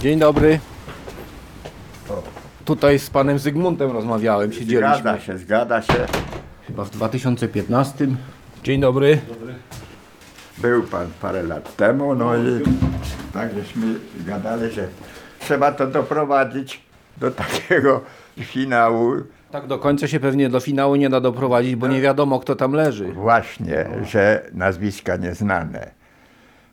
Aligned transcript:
Dzień 0.00 0.18
dobry. 0.18 0.58
Tutaj 2.64 2.98
z 2.98 3.10
panem 3.10 3.38
Zygmuntem 3.38 3.90
rozmawiałem, 3.90 4.52
siedzieliśmy 4.52 4.96
Zgadza 4.98 5.20
się, 5.20 5.38
zgadza 5.38 5.82
się. 5.82 6.06
chyba 6.66 6.84
w 6.84 6.90
2015. 6.90 8.06
Dzień 8.64 8.80
dobry. 8.80 9.18
Był 10.58 10.82
pan 10.82 11.06
parę 11.20 11.42
lat 11.42 11.76
temu, 11.76 12.14
no 12.14 12.36
i 12.36 12.62
tak 13.32 13.54
żeśmy 13.54 13.94
gadali, 14.26 14.70
że 14.72 14.88
trzeba 15.40 15.72
to 15.72 15.86
doprowadzić 15.86 16.82
do 17.16 17.30
takiego 17.30 18.00
finału. 18.40 19.14
Tak 19.50 19.66
do 19.66 19.78
końca 19.78 20.08
się 20.08 20.20
pewnie 20.20 20.48
do 20.48 20.60
finału 20.60 20.96
nie 20.96 21.08
da 21.10 21.20
doprowadzić, 21.20 21.76
bo 21.76 21.86
nie 21.86 22.00
wiadomo 22.00 22.40
kto 22.40 22.56
tam 22.56 22.72
leży. 22.72 23.12
Właśnie, 23.12 23.86
że 24.10 24.50
nazwiska 24.52 25.16
nieznane. 25.16 25.90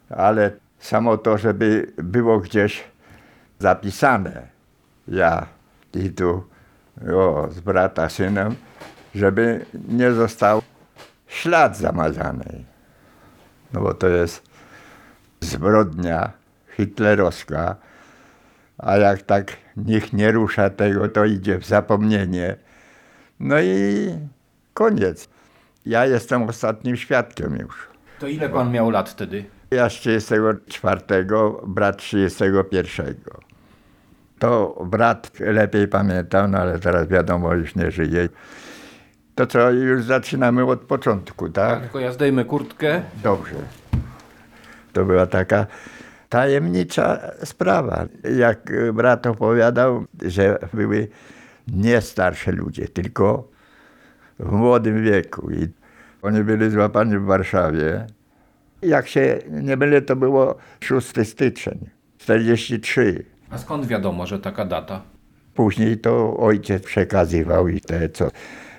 Ale 0.10 0.52
samo 0.80 1.18
to, 1.18 1.38
żeby 1.38 1.92
było 1.98 2.40
gdzieś 2.40 2.84
zapisane, 3.60 4.48
ja 5.08 5.46
i 5.94 6.10
tu 6.10 6.44
o, 7.16 7.48
z 7.52 7.60
brata 7.60 8.10
synem, 8.10 8.56
żeby 9.16 9.66
nie 9.88 10.12
został 10.12 10.62
ślad 11.28 11.78
zamazany. 11.78 12.64
No 13.74 13.82
bo 13.82 13.94
to 13.94 14.08
jest 14.08 14.50
zbrodnia 15.42 16.32
hitlerowska, 16.76 17.76
a 18.78 18.98
jak 18.98 19.22
tak 19.22 19.58
nikt 19.78 20.14
nie 20.14 20.32
rusza 20.32 20.70
tego, 20.70 21.10
to 21.10 21.26
idzie 21.26 21.58
w 21.58 21.66
zapomnienie. 21.66 22.56
No 23.40 23.60
i 23.62 24.10
koniec. 24.74 25.30
Ja 25.86 26.06
jestem 26.06 26.44
ostatnim 26.44 26.98
świadkiem 26.98 27.56
już. 27.56 27.88
To 28.20 28.28
ile 28.28 28.50
pan 28.50 28.72
miał 28.72 28.90
lat 28.90 29.10
wtedy? 29.10 29.46
Ja 29.72 29.90
z 29.90 29.94
34, 29.94 31.02
brat 31.68 31.98
31. 31.98 33.16
To 34.40 34.82
brat 34.86 35.32
lepiej 35.40 35.88
pamiętał, 35.88 36.48
no 36.48 36.58
ale 36.58 36.80
teraz 36.80 37.08
wiadomo, 37.08 37.54
już 37.54 37.76
nie 37.76 37.92
żyje. 37.92 38.30
To 39.36 39.48
co, 39.48 39.72
już 39.72 40.04
zaczynamy 40.04 40.66
od 40.66 40.80
początku, 40.80 41.50
tak? 41.50 41.82
Tylko 41.82 42.00
ja 42.00 42.12
zdejmę 42.12 42.46
kurtkę. 42.46 43.02
Dobrze. 43.24 43.56
To 44.94 45.06
była 45.06 45.26
taka 45.26 45.66
tajemnicza 46.30 47.20
sprawa. 47.44 48.06
Jak 48.38 48.72
brat 48.94 49.28
opowiadał, 49.28 50.06
że 50.22 50.60
były 50.74 51.08
nie 51.68 52.02
starsze 52.02 52.52
ludzie, 52.52 52.88
tylko 52.88 53.48
w 54.40 54.52
młodym 54.52 55.04
wieku. 55.04 55.52
I 55.52 55.68
oni 56.22 56.44
byli 56.44 56.70
złapani 56.70 57.18
w 57.18 57.26
Warszawie. 57.26 58.08
Jak 58.82 59.08
się 59.08 59.40
nie 59.52 59.78
mylę, 59.78 60.02
to 60.02 60.16
było 60.16 60.56
6 60.82 61.08
styczeń, 61.24 61.90
43. 62.18 63.26
A 63.50 63.58
skąd 63.58 63.86
wiadomo, 63.86 64.26
że 64.28 64.40
taka 64.40 64.66
data? 64.66 65.02
Później 65.56 65.98
to 65.98 66.38
ojciec 66.38 66.84
przekazywał 66.84 67.68
i 67.68 67.82
te, 67.82 68.10
co 68.10 68.28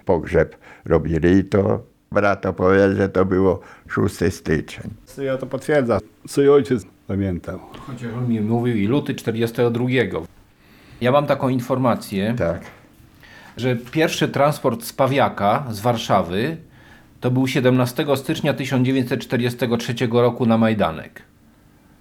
pogrzeb 0.05 0.57
robili, 0.85 1.31
i 1.39 1.45
to 1.45 1.83
brat 2.13 2.47
opowiadał, 2.47 2.97
że 2.97 3.09
to 3.09 3.25
było 3.25 3.61
6 3.89 4.35
styczeń. 4.35 4.91
Ja 5.19 5.39
to 5.39 5.47
potwierdza, 5.47 5.99
co 6.29 6.43
i 6.43 6.49
ojciec 6.49 6.87
pamiętał. 7.07 7.59
Chociaż 7.87 8.13
on 8.19 8.29
mi 8.29 8.41
mówił 8.41 8.77
i 8.77 8.87
luty 8.87 9.15
42. 9.15 9.85
Ja 11.01 11.13
mam 11.13 11.27
taką 11.27 11.49
informację, 11.49 12.35
Tak. 12.39 12.61
że 13.57 13.77
pierwszy 13.77 14.29
transport 14.29 14.85
z 14.85 14.93
Pawiaka 14.93 15.65
z 15.71 15.81
Warszawy 15.81 16.57
to 17.21 17.31
był 17.31 17.47
17 17.47 18.07
stycznia 18.17 18.55
1943 18.55 19.95
roku 20.13 20.47
na 20.47 20.59
Majdanek. 20.59 21.23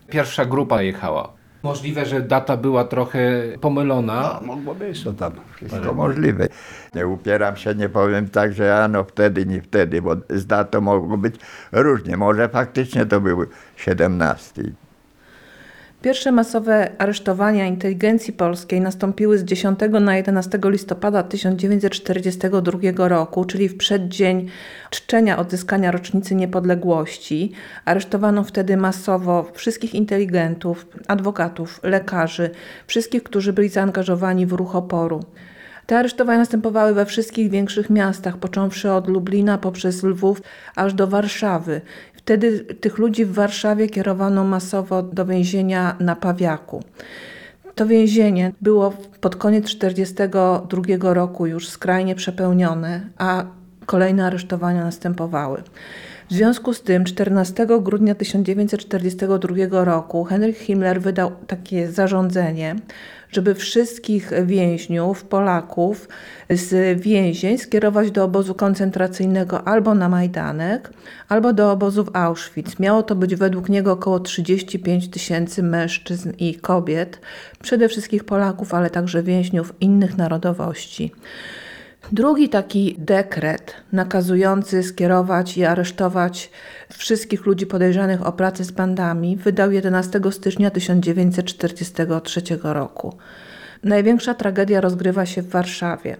Pierwsza 0.10 0.46
grupa 0.46 0.82
jechała. 0.82 1.34
Możliwe, 1.64 2.06
że 2.06 2.22
data 2.22 2.58
była 2.58 2.84
trochę 2.84 3.44
pomylona. 3.62 4.40
Mogło 4.46 4.76
być 4.76 5.04
to 5.04 5.14
tam. 5.14 5.32
Wszystko 5.56 5.94
możliwe. 5.94 6.48
Nie 6.96 7.08
upieram 7.08 7.56
się, 7.56 7.76
nie 7.76 7.90
powiem 7.90 8.30
tak, 8.30 8.54
że 8.54 8.84
ano 8.84 9.04
wtedy, 9.04 9.46
nie 9.46 9.62
wtedy, 9.62 10.02
bo 10.02 10.16
z 10.30 10.46
datą 10.46 10.82
mogło 10.82 11.18
być 11.18 11.36
różnie. 11.72 12.18
Może 12.18 12.50
faktycznie 12.50 13.06
to 13.06 13.22
był 13.22 13.46
17. 13.76 14.64
Pierwsze 16.02 16.32
masowe 16.32 16.92
aresztowania 16.98 17.66
inteligencji 17.66 18.34
polskiej 18.34 18.82
nastąpiły 18.82 19.38
z 19.38 19.44
10 19.44 19.80
na 20.02 20.16
11 20.16 20.60
listopada 20.64 21.24
1942 21.24 23.08
roku, 23.08 23.46
czyli 23.46 23.70
w 23.70 23.78
przeddzień 23.78 24.48
czczenia 24.90 25.38
odzyskania 25.38 25.92
rocznicy 25.92 26.36
niepodległości. 26.36 27.52
Aresztowano 27.86 28.44
wtedy 28.44 28.78
masowo 28.78 29.52
wszystkich 29.54 29.96
inteligentów, 29.96 30.88
adwokatów, 31.08 31.80
lekarzy, 31.84 32.50
wszystkich, 32.88 33.24
którzy 33.24 33.54
byli 33.54 33.70
zaangażowani 33.70 34.46
w 34.46 34.54
ruch 34.54 34.76
oporu. 34.76 35.24
Te 35.86 35.98
aresztowania 35.98 36.40
następowały 36.40 36.94
we 36.94 37.06
wszystkich 37.06 37.50
większych 37.50 37.90
miastach, 37.90 38.38
począwszy 38.38 38.92
od 38.92 39.08
Lublina 39.08 39.58
poprzez 39.58 40.04
Lwów 40.04 40.42
aż 40.76 40.94
do 40.94 41.08
Warszawy. 41.08 41.82
Wtedy 42.30 42.60
tych 42.60 42.98
ludzi 42.98 43.26
w 43.26 43.34
Warszawie 43.34 43.88
kierowano 43.88 44.44
masowo 44.44 45.04
do 45.04 45.26
więzienia 45.26 45.96
na 46.00 46.16
Pawiaku. 46.16 46.84
To 47.76 47.88
więzienie 47.88 48.52
było 48.62 48.94
pod 49.22 49.36
koniec 49.36 49.64
1942 49.64 51.14
roku 51.14 51.46
już 51.46 51.70
skrajnie 51.70 52.16
przepełnione, 52.16 53.02
a 53.18 53.46
kolejne 53.86 54.26
aresztowania 54.26 54.84
następowały. 54.84 55.64
W 56.30 56.34
związku 56.34 56.74
z 56.74 56.82
tym 56.82 57.04
14 57.06 57.68
grudnia 57.82 58.16
1942 58.16 59.86
roku 59.86 60.24
Henryk 60.24 60.58
Himmler 60.58 61.02
wydał 61.02 61.32
takie 61.48 61.92
zarządzenie, 61.92 62.76
żeby 63.32 63.56
wszystkich 63.56 64.32
więźniów, 64.46 65.24
Polaków 65.24 66.08
z 66.50 67.02
więzień 67.02 67.58
skierować 67.58 68.12
do 68.12 68.24
obozu 68.24 68.56
koncentracyjnego 68.56 69.68
albo 69.68 69.96
na 69.96 70.10
Majdanek, 70.10 70.90
albo 71.30 71.54
do 71.54 71.72
obozu 71.72 72.04
w 72.04 72.16
Auschwitz. 72.16 72.80
Miało 72.80 73.04
to 73.04 73.16
być 73.16 73.36
według 73.36 73.70
niego 73.70 73.92
około 73.92 74.20
35 74.20 75.10
tysięcy 75.10 75.64
mężczyzn 75.64 76.32
i 76.38 76.56
kobiet, 76.56 77.20
przede 77.62 77.90
wszystkim 77.90 78.20
Polaków, 78.20 78.74
ale 78.74 78.90
także 78.90 79.24
więźniów 79.24 79.74
innych 79.82 80.18
narodowości. 80.18 81.12
Drugi 82.12 82.50
taki 82.50 82.96
dekret 82.98 83.76
nakazujący 83.92 84.84
skierować 84.84 85.58
i 85.58 85.66
aresztować 85.66 86.52
wszystkich 86.90 87.46
ludzi 87.46 87.66
podejrzanych 87.68 88.28
o 88.28 88.32
pracę 88.32 88.64
z 88.64 88.72
bandami 88.72 89.38
wydał 89.38 89.72
11 89.72 90.20
stycznia 90.32 90.72
1943 90.72 92.42
roku. 92.64 93.14
Największa 93.84 94.34
tragedia 94.34 94.82
rozgrywa 94.82 95.26
się 95.26 95.42
w 95.42 95.50
Warszawie. 95.50 96.18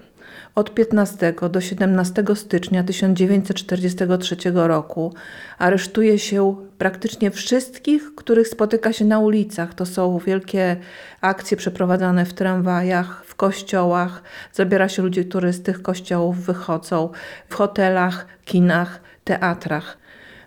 Od 0.60 0.74
15 0.74 1.34
do 1.52 1.62
17 1.62 2.24
stycznia 2.36 2.84
1943 2.84 4.36
roku 4.54 5.14
aresztuje 5.58 6.20
się 6.20 6.56
praktycznie 6.78 7.32
wszystkich, 7.32 8.16
których 8.16 8.48
spotyka 8.48 8.94
się 8.94 9.06
na 9.06 9.20
ulicach. 9.20 9.74
To 9.74 9.86
są 9.86 10.20
wielkie 10.20 10.78
akcje 11.22 11.58
przeprowadzane 11.58 12.26
w 12.26 12.34
tramwajach, 12.34 13.26
w 13.26 13.36
kościołach. 13.36 14.24
Zabiera 14.54 14.90
się 14.90 15.02
ludzi, 15.02 15.26
którzy 15.26 15.54
z 15.54 15.64
tych 15.64 15.82
kościołów 15.82 16.38
wychodzą, 16.46 17.10
w 17.50 17.56
hotelach, 17.56 18.26
kinach, 18.46 19.02
teatrach. 19.24 19.99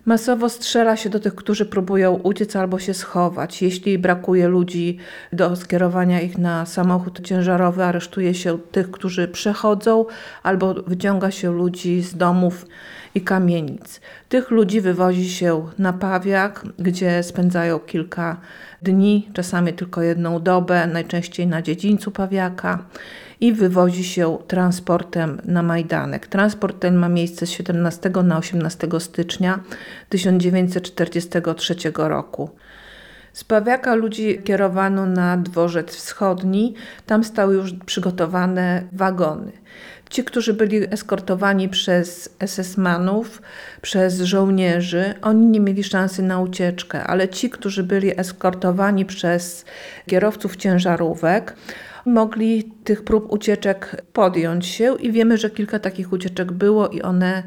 Masowo 0.05 0.49
strzela 0.49 0.97
się 0.97 1.11
do 1.11 1.21
tych, 1.21 1.35
którzy 1.35 1.67
próbują 1.67 2.15
uciec 2.15 2.57
albo 2.57 2.79
się 2.79 2.95
schować. 2.95 3.63
Jeśli 3.63 3.99
brakuje 3.99 4.49
ludzi 4.49 4.99
do 5.33 5.57
skierowania 5.57 6.21
ich 6.21 6.39
na 6.39 6.67
samochód 6.67 7.21
ciężarowy, 7.21 7.85
aresztuje 7.85 8.35
się 8.35 8.59
tych, 8.59 8.91
którzy 8.91 9.29
przechodzą, 9.29 10.05
albo 10.43 10.75
wyciąga 10.75 11.31
się 11.31 11.53
ludzi 11.53 12.03
z 12.03 12.17
domów 12.17 12.67
i 13.15 13.21
kamienic. 13.21 14.01
Tych 14.29 14.51
ludzi 14.51 14.81
wywozi 14.81 15.31
się 15.31 15.67
na 15.79 15.93
Pawiak, 15.93 16.65
gdzie 16.79 17.23
spędzają 17.23 17.79
kilka 17.79 18.41
dni, 18.83 19.29
czasami 19.33 19.73
tylko 19.73 20.03
jedną 20.03 20.43
dobę, 20.43 20.87
najczęściej 20.87 21.47
na 21.47 21.63
dziedzińcu 21.63 22.11
Pawiaka 22.11 22.85
i 23.43 23.53
wywozi 23.53 24.05
się 24.05 24.39
transportem 24.47 25.41
na 25.45 25.63
Majdanek. 25.63 26.27
Transport 26.27 26.81
ten 26.81 26.97
ma 26.97 27.09
miejsce 27.09 27.47
z 27.47 27.51
17 27.51 28.11
na 28.25 28.39
18 28.39 28.89
stycznia 28.99 29.61
1943 30.09 31.75
roku. 31.95 32.51
Z 33.33 33.45
Pawiaka 33.45 33.95
ludzi 33.95 34.39
kierowano 34.45 35.07
na 35.07 35.37
dworzec 35.37 35.95
wschodni, 35.95 36.75
tam 37.07 37.25
stały 37.25 37.55
już 37.55 37.73
przygotowane 37.87 38.83
wagony. 38.93 39.53
Ci, 40.11 40.25
którzy 40.25 40.55
byli 40.55 40.93
eskortowani 40.95 41.69
przez 41.69 42.37
SS-manów, 42.39 43.43
przez 43.83 44.21
żołnierzy, 44.21 45.15
oni 45.23 45.47
nie 45.47 45.61
mieli 45.61 45.85
szansy 45.85 46.23
na 46.23 46.41
ucieczkę, 46.41 47.05
ale 47.05 47.29
ci, 47.29 47.51
którzy 47.51 47.83
byli 47.83 48.21
eskortowani 48.21 49.05
przez 49.05 49.65
kierowców 50.07 50.57
ciężarówek, 50.57 51.57
mogli 52.07 52.65
tych 52.85 53.05
prób 53.05 53.33
ucieczek 53.33 54.03
podjąć 54.13 54.67
się 54.67 54.97
i 55.01 55.13
wiemy, 55.13 55.39
że 55.39 55.51
kilka 55.51 55.79
takich 55.79 56.13
ucieczek 56.13 56.53
było 56.53 56.89
i 56.89 57.03
one 57.03 57.43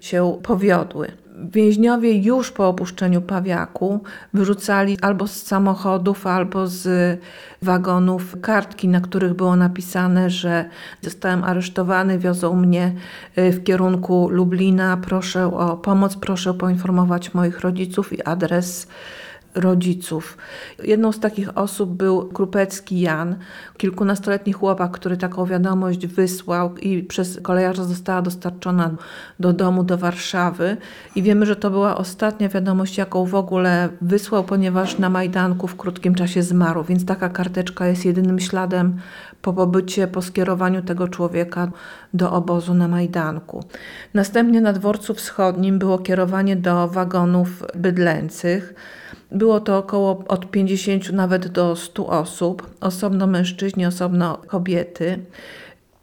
się 0.00 0.38
powiodły. 0.42 1.12
Więźniowie 1.52 2.18
już 2.18 2.50
po 2.50 2.68
opuszczeniu 2.68 3.22
Pawiaku 3.22 4.00
wyrzucali 4.34 4.98
albo 5.02 5.26
z 5.26 5.42
samochodów, 5.42 6.26
albo 6.26 6.66
z 6.66 7.20
wagonów 7.62 8.36
kartki, 8.40 8.88
na 8.88 9.00
których 9.00 9.34
było 9.34 9.56
napisane, 9.56 10.30
że 10.30 10.64
zostałem 11.02 11.44
aresztowany, 11.44 12.18
wiozą 12.18 12.56
mnie 12.56 12.92
y, 13.38 13.52
w 13.52 13.64
kierunku 13.64 14.28
Lublina, 14.30 14.96
proszę 14.96 15.56
o 15.56 15.76
pomoc, 15.76 16.16
proszę 16.16 16.54
poinformować 16.54 17.34
moich 17.34 17.60
rodziców 17.60 18.12
i 18.12 18.22
adres 18.22 18.86
rodziców. 19.54 20.38
Jedną 20.82 21.12
z 21.12 21.20
takich 21.20 21.58
osób 21.58 21.90
był 21.90 22.28
Krupecki 22.28 23.00
Jan, 23.00 23.36
kilkunastoletni 23.76 24.52
chłopak, 24.52 24.90
który 24.90 25.16
taką 25.16 25.46
wiadomość 25.46 26.06
wysłał 26.06 26.76
i 26.76 27.02
przez 27.02 27.40
kolejarza 27.42 27.84
została 27.84 28.22
dostarczona 28.22 28.90
do 29.40 29.52
domu, 29.52 29.84
do 29.84 29.98
Warszawy. 29.98 30.76
I 31.14 31.22
wiemy, 31.22 31.46
że 31.46 31.56
to 31.56 31.70
była 31.70 31.96
ostatnia 31.96 32.48
wiadomość, 32.48 32.98
jaką 32.98 33.24
w 33.24 33.34
ogóle 33.34 33.88
wysłał, 34.00 34.44
ponieważ 34.44 34.98
na 34.98 35.10
Majdanku 35.10 35.66
w 35.66 35.76
krótkim 35.76 36.14
czasie 36.14 36.42
zmarł, 36.42 36.84
więc 36.84 37.06
taka 37.06 37.28
karteczka 37.28 37.86
jest 37.86 38.04
jedynym 38.04 38.40
śladem 38.40 38.96
po 39.42 39.52
pobycie, 39.52 40.06
po 40.06 40.22
skierowaniu 40.22 40.82
tego 40.82 41.08
człowieka 41.08 41.70
do 42.14 42.32
obozu 42.32 42.74
na 42.74 42.88
Majdanku. 42.88 43.64
Następnie 44.14 44.60
na 44.60 44.72
dworcu 44.72 45.14
wschodnim 45.14 45.78
było 45.78 45.98
kierowanie 45.98 46.56
do 46.56 46.88
wagonów 46.88 47.64
bydlęcych. 47.74 48.74
Było 49.34 49.60
to 49.60 49.78
około 49.78 50.24
od 50.28 50.50
50 50.50 51.12
nawet 51.12 51.48
do 51.48 51.76
100 51.76 52.06
osób, 52.06 52.70
osobno 52.80 53.26
mężczyźni, 53.26 53.86
osobno 53.86 54.38
kobiety. 54.46 55.18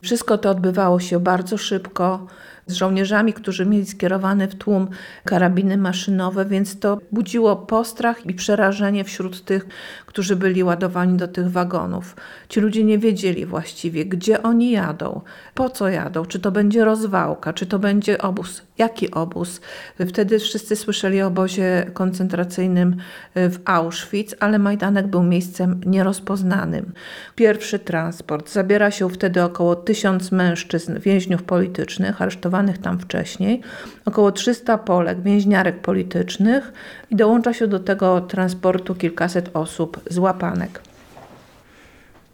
Wszystko 0.01 0.37
to 0.37 0.49
odbywało 0.49 0.99
się 0.99 1.19
bardzo 1.19 1.57
szybko, 1.57 2.27
z 2.67 2.73
żołnierzami, 2.73 3.33
którzy 3.33 3.65
mieli 3.65 3.85
skierowane 3.85 4.47
w 4.47 4.55
tłum 4.55 4.87
karabiny 5.25 5.77
maszynowe, 5.77 6.45
więc 6.45 6.79
to 6.79 6.97
budziło 7.11 7.55
postrach 7.55 8.25
i 8.25 8.33
przerażenie 8.33 9.03
wśród 9.03 9.45
tych, 9.45 9.65
którzy 10.11 10.35
byli 10.35 10.63
ładowani 10.63 11.17
do 11.17 11.27
tych 11.27 11.51
wagonów. 11.51 12.15
Ci 12.49 12.59
ludzie 12.59 12.83
nie 12.83 12.97
wiedzieli 12.97 13.45
właściwie, 13.45 14.05
gdzie 14.05 14.43
oni 14.43 14.71
jadą, 14.71 15.21
po 15.53 15.69
co 15.69 15.89
jadą, 15.89 16.25
czy 16.25 16.39
to 16.39 16.51
będzie 16.51 16.85
rozwałka, 16.85 17.53
czy 17.53 17.65
to 17.65 17.79
będzie 17.79 18.17
obóz, 18.17 18.61
jaki 18.77 19.11
obóz. 19.11 19.61
Wtedy 20.07 20.39
wszyscy 20.39 20.75
słyszeli 20.75 21.21
o 21.21 21.27
obozie 21.27 21.85
koncentracyjnym 21.93 22.95
w 23.35 23.59
Auschwitz, 23.65 24.35
ale 24.39 24.59
Majdanek 24.59 25.07
był 25.07 25.23
miejscem 25.23 25.81
nierozpoznanym. 25.85 26.93
Pierwszy 27.35 27.79
transport 27.79 28.51
zabiera 28.51 28.91
się 28.91 29.09
wtedy 29.09 29.43
około 29.43 29.75
tysiąc 29.75 30.31
mężczyzn, 30.31 30.99
więźniów 30.99 31.43
politycznych, 31.43 32.21
aresztowanych 32.21 32.77
tam 32.77 32.99
wcześniej, 32.99 33.61
około 34.05 34.31
300 34.31 34.77
Polek, 34.77 35.21
więźniarek 35.21 35.81
politycznych 35.81 36.73
i 37.09 37.15
dołącza 37.15 37.53
się 37.53 37.67
do 37.67 37.79
tego 37.79 38.21
transportu 38.21 38.95
kilkaset 38.95 39.49
osób 39.53 40.00
z 40.09 40.17
łapanek. 40.17 40.81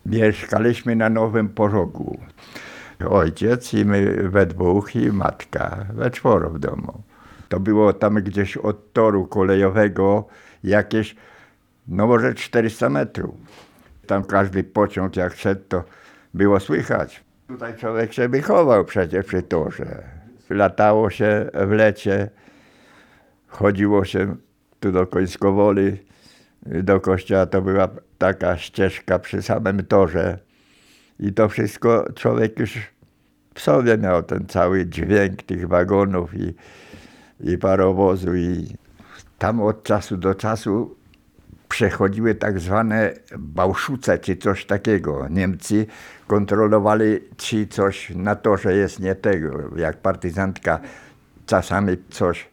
Mieszkaliśmy 0.06 0.96
na 0.96 1.10
Nowym 1.10 1.50
Pożogu. 1.50 2.18
Ojciec 3.10 3.74
i 3.74 3.86
my 3.86 4.30
we 4.30 4.46
dwóch 4.46 4.96
i 4.96 5.12
matka, 5.12 5.86
we 5.94 6.12
czworo 6.12 6.50
w 6.50 6.60
domu. 6.60 7.02
To 7.50 7.60
było 7.60 7.94
tam 7.94 8.16
gdzieś 8.16 8.58
od 8.58 8.94
toru 8.94 9.28
kolejowego 9.28 10.28
jakieś, 10.64 11.16
no 11.88 12.08
może 12.08 12.34
400 12.34 12.90
metrów. 12.90 13.36
Tam 14.08 14.24
każdy 14.24 14.64
pociąg 14.64 15.16
jak 15.16 15.36
szedł, 15.36 15.62
to 15.68 15.84
było 16.34 16.60
słychać. 16.60 17.24
Tutaj 17.48 17.78
człowiek 17.78 18.14
się 18.14 18.30
wychował 18.30 18.86
przecież 18.86 19.26
przy 19.26 19.42
torze. 19.42 20.04
Latało 20.50 21.10
się 21.10 21.50
w 21.54 21.72
lecie, 21.72 22.30
chodziło 23.48 24.06
się 24.06 24.36
tu 24.80 24.92
do 24.92 25.08
Końskowoli, 25.08 25.98
do 26.84 27.00
kościoła. 27.00 27.46
To 27.46 27.62
była 27.62 27.90
taka 28.18 28.58
ścieżka 28.58 29.20
przy 29.20 29.42
samym 29.42 29.86
torze. 29.86 30.40
I 31.20 31.34
to 31.34 31.50
wszystko 31.50 32.06
człowiek 32.16 32.60
już 32.60 32.78
w 33.54 33.62
sobie 33.62 33.98
miał 33.98 34.24
ten 34.24 34.46
cały 34.48 34.86
dźwięk 34.86 35.44
tych 35.44 35.68
wagonów 35.68 36.34
i, 36.34 36.54
i 37.40 37.58
parowozu. 37.58 38.36
I 38.36 38.76
tam 39.38 39.62
od 39.62 39.84
czasu 39.84 40.18
do 40.18 40.36
czasu 40.36 40.96
przechodziły 41.70 42.36
tak 42.36 42.60
zwane 42.60 43.14
bałszuce 43.38 44.20
czy 44.20 44.36
coś 44.36 44.66
takiego. 44.66 45.28
Niemcy 45.30 45.86
kontrolowali, 46.28 47.20
czy 47.38 47.68
coś 47.68 48.10
na 48.10 48.36
torze 48.36 48.74
jest 48.74 49.00
nie 49.00 49.16
tego. 49.16 49.78
Jak 49.78 49.98
partyzantka 49.98 50.80
czasami 51.46 51.98
coś 52.10 52.50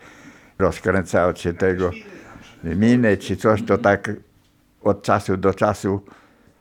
rozkręcała, 0.59 1.33
czy 1.33 1.55
tego 1.55 1.91
miny, 2.65 3.17
czy 3.17 3.37
coś, 3.37 3.63
to 3.63 3.79
tak 3.79 4.13
od 4.83 5.03
czasu 5.03 5.37
do 5.37 5.55
czasu 5.55 6.01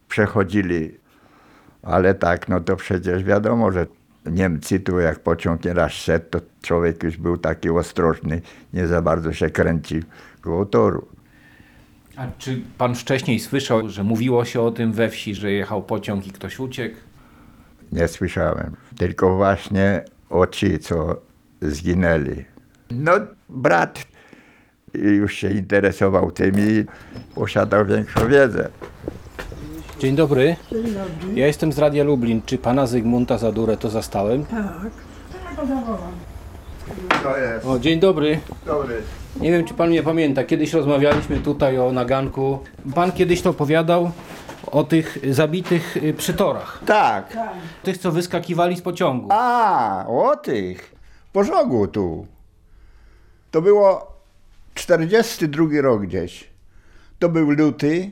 przechodzili. 0.09 0.97
Ale 1.81 2.15
tak, 2.15 2.49
no 2.49 2.59
to 2.59 2.75
przecież 2.75 3.23
wiadomo, 3.23 3.71
że 3.71 3.87
Niemcy 4.25 4.79
tu 4.79 4.99
jak 4.99 5.19
pociąg 5.19 5.65
nieraz 5.65 5.91
szedł, 5.91 6.25
to 6.29 6.39
człowiek 6.61 7.03
już 7.03 7.17
był 7.17 7.37
taki 7.37 7.69
ostrożny, 7.69 8.41
nie 8.73 8.87
za 8.87 9.01
bardzo 9.01 9.33
się 9.33 9.49
kręcił 9.49 10.03
koło 10.41 10.65
toru. 10.65 11.07
A 12.15 12.27
czy 12.37 12.61
pan 12.77 12.95
wcześniej 12.95 13.39
słyszał, 13.39 13.89
że 13.89 14.03
mówiło 14.03 14.45
się 14.45 14.61
o 14.61 14.71
tym 14.71 14.93
we 14.93 15.09
wsi, 15.09 15.35
że 15.35 15.51
jechał 15.51 15.83
pociąg 15.83 16.27
i 16.27 16.31
ktoś 16.31 16.59
uciekł? 16.59 16.95
Nie 17.91 18.07
słyszałem. 18.07 18.75
Tylko 18.97 19.35
właśnie 19.35 20.05
o 20.29 20.47
ci, 20.47 20.79
co 20.79 21.21
zginęli. 21.61 22.45
No, 22.91 23.11
brat 23.49 24.12
już 24.93 25.33
się 25.33 25.49
interesował 25.49 26.31
tym 26.31 26.55
i 26.59 26.85
posiadał 27.35 27.85
większą 27.85 28.27
wiedzę. 28.27 28.69
Dzień 29.99 30.15
dobry. 30.15 30.55
Ja 31.33 31.47
jestem 31.47 31.73
z 31.73 31.79
Radia 31.79 32.03
Lublin. 32.03 32.41
Czy 32.45 32.57
pana 32.57 32.87
Zygmunta 32.87 33.37
Zadurę 33.37 33.77
to 33.77 33.89
zastałem? 33.89 34.45
To 37.23 37.37
jest 37.37 37.65
O, 37.65 37.79
dzień 37.79 37.99
dobry. 37.99 38.39
dobry. 38.65 39.01
Nie 39.39 39.51
wiem, 39.51 39.65
czy 39.65 39.73
pan 39.73 39.89
mnie 39.89 40.03
pamięta. 40.03 40.43
Kiedyś 40.43 40.73
rozmawialiśmy 40.73 41.37
tutaj 41.39 41.79
o 41.79 41.91
naganku. 41.91 42.59
Pan 42.95 43.11
kiedyś 43.11 43.41
to 43.41 43.49
opowiadał 43.49 44.11
o 44.71 44.83
tych 44.83 45.17
zabitych 45.29 45.97
y, 45.97 46.13
przy 46.13 46.33
torach. 46.33 46.81
Tak. 46.85 47.37
Tych, 47.83 47.97
co 47.97 48.11
wyskakiwali 48.11 48.75
z 48.77 48.81
pociągu. 48.81 49.27
A, 49.31 50.05
o 50.07 50.35
tych. 50.35 50.95
W 51.29 51.31
Pożogu 51.31 51.87
tu. 51.87 52.27
To 53.51 53.61
było 53.61 54.12
42 54.73 55.81
rok 55.81 56.01
gdzieś. 56.01 56.49
To 57.19 57.29
był 57.29 57.51
luty 57.51 58.11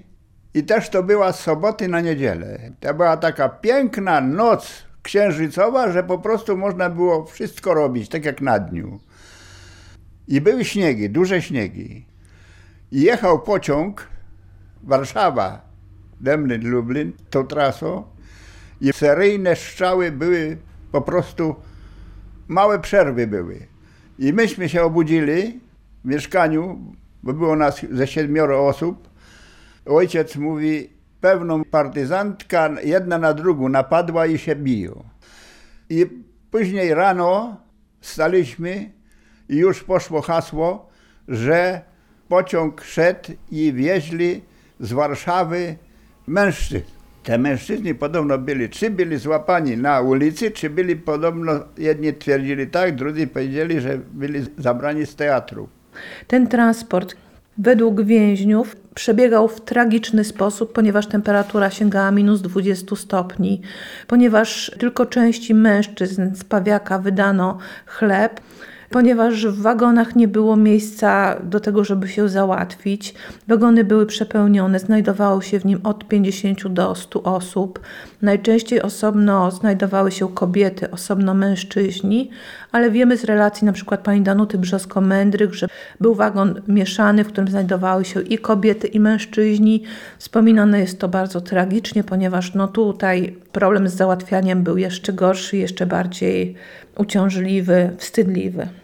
i 0.54 0.64
też 0.64 0.90
to 0.90 1.04
była 1.04 1.34
soboty 1.34 1.88
na 1.88 2.02
niedzielę. 2.02 2.72
To 2.80 2.94
była 2.94 3.18
taka 3.18 3.50
piękna 3.50 4.22
noc 4.22 4.84
księżycowa, 5.04 5.92
że 5.92 6.04
po 6.04 6.20
prostu 6.20 6.58
można 6.58 6.90
było 6.90 7.26
wszystko 7.26 7.74
robić, 7.74 8.10
tak 8.10 8.26
jak 8.26 8.42
na 8.42 8.60
dniu. 8.60 9.00
I 10.28 10.42
były 10.42 10.66
śniegi, 10.66 11.10
duże 11.10 11.42
śniegi. 11.42 12.06
I 12.92 13.02
jechał 13.02 13.42
pociąg 13.42 14.08
Warszawa, 14.84 15.62
Demlin, 16.20 16.70
Lublin, 16.70 17.14
tą 17.30 17.48
trasą 17.48 18.04
i 18.82 18.94
seryjne 18.94 19.56
strzały 19.56 20.12
były 20.12 20.58
po 20.92 21.02
prostu, 21.02 21.56
małe 22.48 22.80
przerwy 22.80 23.28
były. 23.28 23.68
I 24.20 24.34
myśmy 24.34 24.70
się 24.70 24.84
obudzili 24.84 25.60
w 26.06 26.08
mieszkaniu, 26.08 26.94
bo 27.24 27.34
było 27.34 27.56
nas 27.56 27.86
ze 27.92 28.08
siedmioro 28.08 28.68
osób. 28.68 29.10
Ojciec 29.86 30.36
mówi, 30.36 30.90
pewną 31.22 31.64
partyzantka 31.64 32.70
jedna 32.84 33.18
na 33.18 33.34
drugą 33.34 33.70
napadła 33.70 34.26
i 34.26 34.38
się 34.38 34.56
biją. 34.56 35.04
I 35.90 36.06
później 36.52 36.94
rano 36.94 37.58
staliśmy 38.02 38.92
i 39.50 39.56
już 39.56 39.84
poszło 39.84 40.22
hasło, 40.22 40.90
że 41.28 41.82
pociąg 42.30 42.82
szedł 42.82 43.32
i 43.52 43.74
wieźli 43.74 44.42
z 44.80 44.94
Warszawy 44.94 45.76
mężczyzn. 46.28 46.86
Te 47.24 47.38
mężczyźni 47.38 47.96
podobno 47.96 48.38
byli, 48.38 48.70
czy 48.70 48.90
byli 48.90 49.18
złapani 49.18 49.78
na 49.78 50.02
ulicy, 50.02 50.52
czy 50.52 50.70
byli 50.70 50.96
podobno, 50.96 51.52
jedni 51.78 52.14
twierdzili 52.14 52.68
tak, 52.68 52.96
drudzy 52.96 53.28
powiedzieli, 53.28 53.82
że 53.82 53.98
byli 53.98 54.46
zabrani 54.58 55.06
z 55.06 55.16
teatru. 55.16 55.70
Ten 56.28 56.48
transport 56.48 57.16
według 57.58 58.02
więźniów 58.02 58.76
przebiegał 58.96 59.48
w 59.48 59.62
tragiczny 59.62 60.24
sposób, 60.24 60.74
ponieważ 60.74 61.08
temperatura 61.08 61.70
sięgała 61.70 62.12
minus 62.12 62.42
20 62.42 62.96
stopni, 62.96 63.62
ponieważ 64.08 64.72
tylko 64.80 65.06
części 65.06 65.54
mężczyzn 65.54 66.36
z 66.36 66.44
Pawiaka 66.44 67.00
wydano 67.00 67.58
chleb. 67.86 68.42
Ponieważ 68.92 69.46
w 69.46 69.62
wagonach 69.62 70.16
nie 70.16 70.28
było 70.28 70.56
miejsca 70.56 71.36
do 71.44 71.60
tego, 71.60 71.84
żeby 71.84 72.08
się 72.08 72.30
załatwić. 72.30 73.14
Wagony 73.48 73.84
były 73.84 74.06
przepełnione, 74.06 74.80
znajdowało 74.80 75.42
się 75.42 75.60
w 75.60 75.66
nim 75.66 75.80
od 75.84 76.08
50 76.08 76.68
do 76.68 76.96
100 76.96 77.24
osób. 77.24 77.80
Najczęściej 78.22 78.82
osobno 78.82 79.52
znajdowały 79.52 80.12
się 80.12 80.30
kobiety, 80.30 80.92
osobno 80.92 81.34
mężczyźni, 81.34 82.30
ale 82.72 82.92
wiemy 82.92 83.18
z 83.18 83.24
relacji 83.24 83.66
na 83.66 83.74
przykład 83.74 84.02
pani 84.02 84.22
Danuty 84.22 84.58
Brzosko-Mędrych, 84.58 85.54
że 85.54 85.68
był 86.00 86.16
wagon 86.16 86.62
mieszany, 86.68 87.24
w 87.24 87.28
którym 87.28 87.48
znajdowały 87.48 88.06
się 88.06 88.22
i 88.22 88.38
kobiety, 88.38 88.88
i 88.88 89.00
mężczyźni. 89.00 89.84
Wspominane 90.18 90.80
jest 90.80 91.00
to 91.00 91.08
bardzo 91.08 91.42
tragicznie, 91.42 92.04
ponieważ 92.04 92.54
no 92.54 92.68
tutaj 92.68 93.36
problem 93.52 93.90
z 93.90 93.94
załatwianiem 93.94 94.64
był 94.64 94.78
jeszcze 94.78 95.14
gorszy, 95.14 95.58
jeszcze 95.58 95.86
bardziej 95.86 96.56
uciążliwy, 96.98 97.92
wstydliwy. 97.98 98.81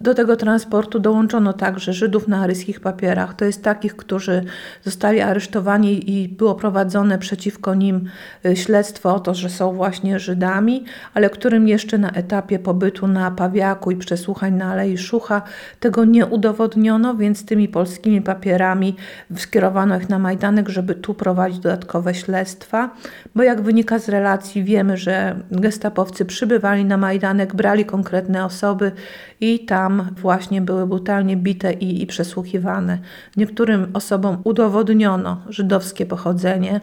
Do 0.00 0.14
tego 0.14 0.36
transportu 0.36 1.00
dołączono 1.00 1.52
także 1.52 1.92
Żydów 1.92 2.28
na 2.28 2.40
aryjskich 2.40 2.80
papierach. 2.80 3.34
To 3.34 3.44
jest 3.44 3.62
takich, 3.62 3.96
którzy 3.96 4.44
zostali 4.84 5.20
aresztowani 5.20 6.10
i 6.10 6.28
było 6.28 6.54
prowadzone 6.54 7.18
przeciwko 7.18 7.74
nim 7.74 8.08
y, 8.46 8.56
śledztwo 8.56 9.14
o 9.14 9.20
to, 9.20 9.34
że 9.34 9.50
są 9.50 9.72
właśnie 9.72 10.18
Żydami, 10.18 10.84
ale 11.14 11.30
którym 11.30 11.68
jeszcze 11.68 11.98
na 11.98 12.10
etapie 12.10 12.58
pobytu 12.58 13.06
na 13.06 13.30
Pawiaku 13.30 13.90
i 13.90 13.96
przesłuchań 13.96 14.54
na 14.54 14.72
Alei 14.72 14.98
Szucha 14.98 15.42
tego 15.80 16.04
nie 16.04 16.26
udowodniono, 16.26 17.14
więc 17.14 17.44
tymi 17.44 17.68
polskimi 17.68 18.22
papierami 18.22 18.96
skierowano 19.36 19.96
ich 19.96 20.08
na 20.08 20.18
Majdanek, 20.18 20.68
żeby 20.68 20.94
tu 20.94 21.14
prowadzić 21.14 21.58
dodatkowe 21.58 22.14
śledztwa, 22.14 22.90
bo 23.34 23.42
jak 23.42 23.62
wynika 23.62 23.98
z 23.98 24.08
relacji 24.08 24.64
wiemy, 24.64 24.96
że 24.96 25.36
gestapowcy 25.50 26.24
przybywali 26.24 26.84
na 26.84 26.96
Majdanek, 26.96 27.54
brali 27.54 27.84
konkretne 27.84 28.44
osoby 28.44 28.92
i 29.40 29.64
tam 29.64 29.83
właśnie 30.20 30.60
były 30.60 30.86
brutalnie 30.86 31.36
bite 31.36 31.72
i, 31.72 32.02
i 32.02 32.06
przesłuchiwane. 32.06 32.98
Niektórym 33.36 33.90
osobom 33.94 34.38
udowodniono 34.44 35.42
żydowskie 35.48 36.06
pochodzenie. 36.06 36.80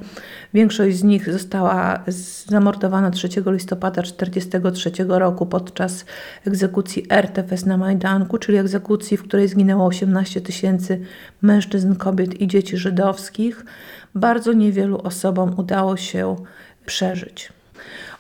Większość 0.53 0.98
z 0.98 1.03
nich 1.03 1.34
została 1.34 2.03
zamordowana 2.48 3.12
3 3.12 3.29
listopada 3.46 4.01
1943 4.01 4.91
roku 5.08 5.46
podczas 5.46 6.05
egzekucji 6.48 7.05
RTFS 7.10 7.65
na 7.65 7.77
Majdanku, 7.77 8.38
czyli 8.38 8.58
egzekucji, 8.58 9.17
w 9.17 9.24
której 9.24 9.48
zginęło 9.48 9.86
18 9.86 10.41
tysięcy 10.41 11.01
mężczyzn, 11.41 11.96
kobiet 11.96 12.41
i 12.41 12.48
dzieci 12.48 12.77
żydowskich. 12.77 13.65
Bardzo 14.15 14.53
niewielu 14.53 14.98
osobom 14.98 15.53
udało 15.58 15.98
się 15.98 16.36
przeżyć. 16.86 17.61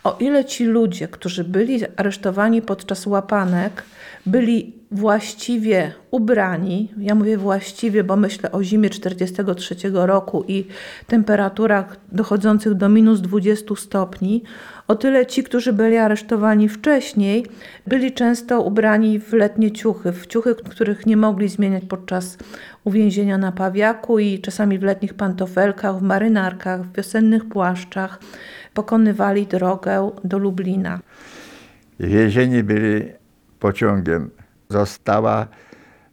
O 0.03 0.17
ile 0.19 0.45
ci 0.45 0.65
ludzie, 0.65 1.07
którzy 1.07 1.43
byli 1.43 1.79
aresztowani 1.97 2.61
podczas 2.61 3.07
łapanek, 3.07 3.83
byli 4.25 4.73
właściwie 4.91 5.93
ubrani, 6.11 6.91
ja 6.97 7.15
mówię 7.15 7.37
właściwie, 7.37 8.03
bo 8.03 8.15
myślę 8.15 8.51
o 8.51 8.63
zimie 8.63 8.89
43 8.89 9.75
roku 9.93 10.43
i 10.47 10.67
temperaturach 11.07 11.97
dochodzących 12.11 12.73
do 12.73 12.89
minus 12.89 13.21
20 13.21 13.75
stopni, 13.75 14.43
o 14.87 14.95
tyle 14.95 15.25
ci, 15.25 15.43
którzy 15.43 15.73
byli 15.73 15.97
aresztowani 15.97 16.69
wcześniej, 16.69 17.45
byli 17.87 18.11
często 18.11 18.61
ubrani 18.61 19.19
w 19.19 19.33
letnie 19.33 19.71
ciuchy, 19.71 20.11
w 20.11 20.27
ciuchy, 20.27 20.55
których 20.55 21.05
nie 21.05 21.17
mogli 21.17 21.49
zmieniać 21.49 21.83
podczas 21.89 22.37
uwięzienia 22.83 23.37
na 23.37 23.51
Pawiaku 23.51 24.19
i 24.19 24.39
czasami 24.39 24.79
w 24.79 24.83
letnich 24.83 25.13
pantofelkach, 25.13 25.99
w 25.99 26.01
marynarkach, 26.01 26.81
w 26.81 26.95
wiosennych 26.95 27.49
płaszczach 27.49 28.19
pokonywali 28.73 29.47
drogę 29.47 30.11
do 30.23 30.37
Lublina. 30.37 30.99
Wiezieni 31.99 32.63
byli 32.63 33.11
pociągiem. 33.59 34.29
Została 34.69 35.47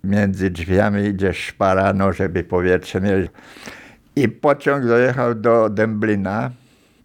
między 0.04 0.50
drzwiami 0.50 1.14
gdzieś 1.14 1.44
szpara, 1.44 1.92
no 1.92 2.12
żeby 2.12 2.44
powietrze 2.44 3.00
mieli. 3.00 3.28
I 4.16 4.28
pociąg 4.28 4.86
dojechał 4.86 5.34
do 5.34 5.70
Dęblina 5.70 6.50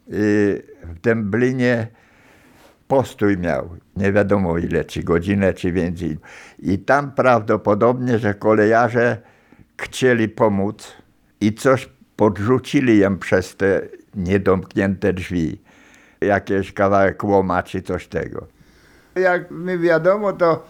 i 0.07 0.57
w 0.83 0.99
Dęblinie 1.01 1.87
postój 2.87 3.37
miał. 3.37 3.69
Nie 3.97 4.11
wiadomo 4.11 4.57
ile, 4.57 4.85
czy 4.85 5.03
godzinę, 5.03 5.53
czy 5.53 5.71
więcej. 5.71 6.17
I 6.59 6.79
tam 6.79 7.11
prawdopodobnie, 7.11 8.19
że 8.19 8.33
kolejarze 8.33 9.17
chcieli 9.77 10.29
pomóc 10.29 10.93
i 11.41 11.53
coś 11.53 11.89
podrzucili 12.15 12.97
ją 12.99 13.17
przez 13.17 13.55
te 13.55 13.81
niedomknięte 14.15 15.13
drzwi. 15.13 15.61
Jakieś 16.21 16.73
kawałek 16.73 17.23
łoma, 17.23 17.63
czy 17.63 17.81
coś 17.81 18.07
tego. 18.07 18.47
Jak 19.15 19.51
mi 19.51 19.77
wiadomo, 19.77 20.33
to 20.33 20.65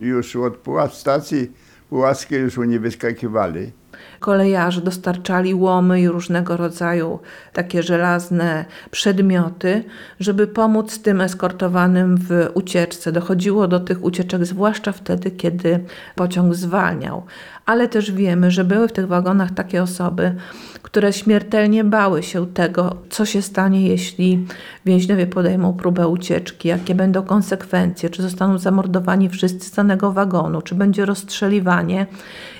już 0.00 0.36
od 0.36 0.56
Puław 0.56 0.94
stacji 0.94 1.52
Puławskiej 1.88 2.40
już 2.40 2.58
oni 2.58 2.78
wyskakiwali. 2.78 3.72
Kolejarze 4.20 4.80
dostarczali 4.80 5.54
łomy 5.54 6.00
i 6.00 6.08
różnego 6.08 6.56
rodzaju 6.56 7.18
takie 7.52 7.82
żelazne 7.82 8.64
przedmioty, 8.90 9.84
żeby 10.20 10.46
pomóc 10.46 11.02
tym 11.02 11.20
eskortowanym 11.20 12.16
w 12.16 12.48
ucieczce. 12.54 13.12
Dochodziło 13.12 13.68
do 13.68 13.80
tych 13.80 14.04
ucieczek 14.04 14.44
zwłaszcza 14.44 14.92
wtedy, 14.92 15.30
kiedy 15.30 15.84
pociąg 16.14 16.54
zwalniał. 16.54 17.22
Ale 17.66 17.88
też 17.88 18.12
wiemy, 18.12 18.50
że 18.50 18.64
były 18.64 18.88
w 18.88 18.92
tych 18.92 19.06
wagonach 19.06 19.50
takie 19.50 19.82
osoby, 19.82 20.34
które 20.82 21.12
śmiertelnie 21.12 21.84
bały 21.84 22.22
się 22.22 22.46
tego, 22.46 22.96
co 23.10 23.26
się 23.26 23.42
stanie, 23.42 23.88
jeśli 23.88 24.46
więźniowie 24.84 25.26
podejmą 25.26 25.74
próbę 25.74 26.08
ucieczki, 26.08 26.68
jakie 26.68 26.94
będą 26.94 27.22
konsekwencje, 27.22 28.10
czy 28.10 28.22
zostaną 28.22 28.58
zamordowani 28.58 29.28
wszyscy 29.28 29.68
z 29.68 29.72
danego 29.72 30.12
wagonu, 30.12 30.62
czy 30.62 30.74
będzie 30.74 31.06
rozstrzeliwanie. 31.06 32.06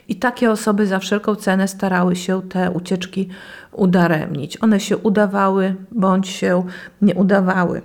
I 0.08 0.16
takie 0.16 0.50
osoby 0.50 0.86
za 0.86 0.98
wszelką 0.98 1.34
cenę 1.34 1.68
starały 1.68 2.16
się 2.16 2.42
te 2.42 2.70
ucieczki 2.70 3.28
udaremnić. 3.72 4.62
One 4.62 4.80
się 4.80 4.96
udawały 4.96 5.74
bądź 5.92 6.28
się 6.28 6.64
nie 7.02 7.14
udawały. 7.14 7.82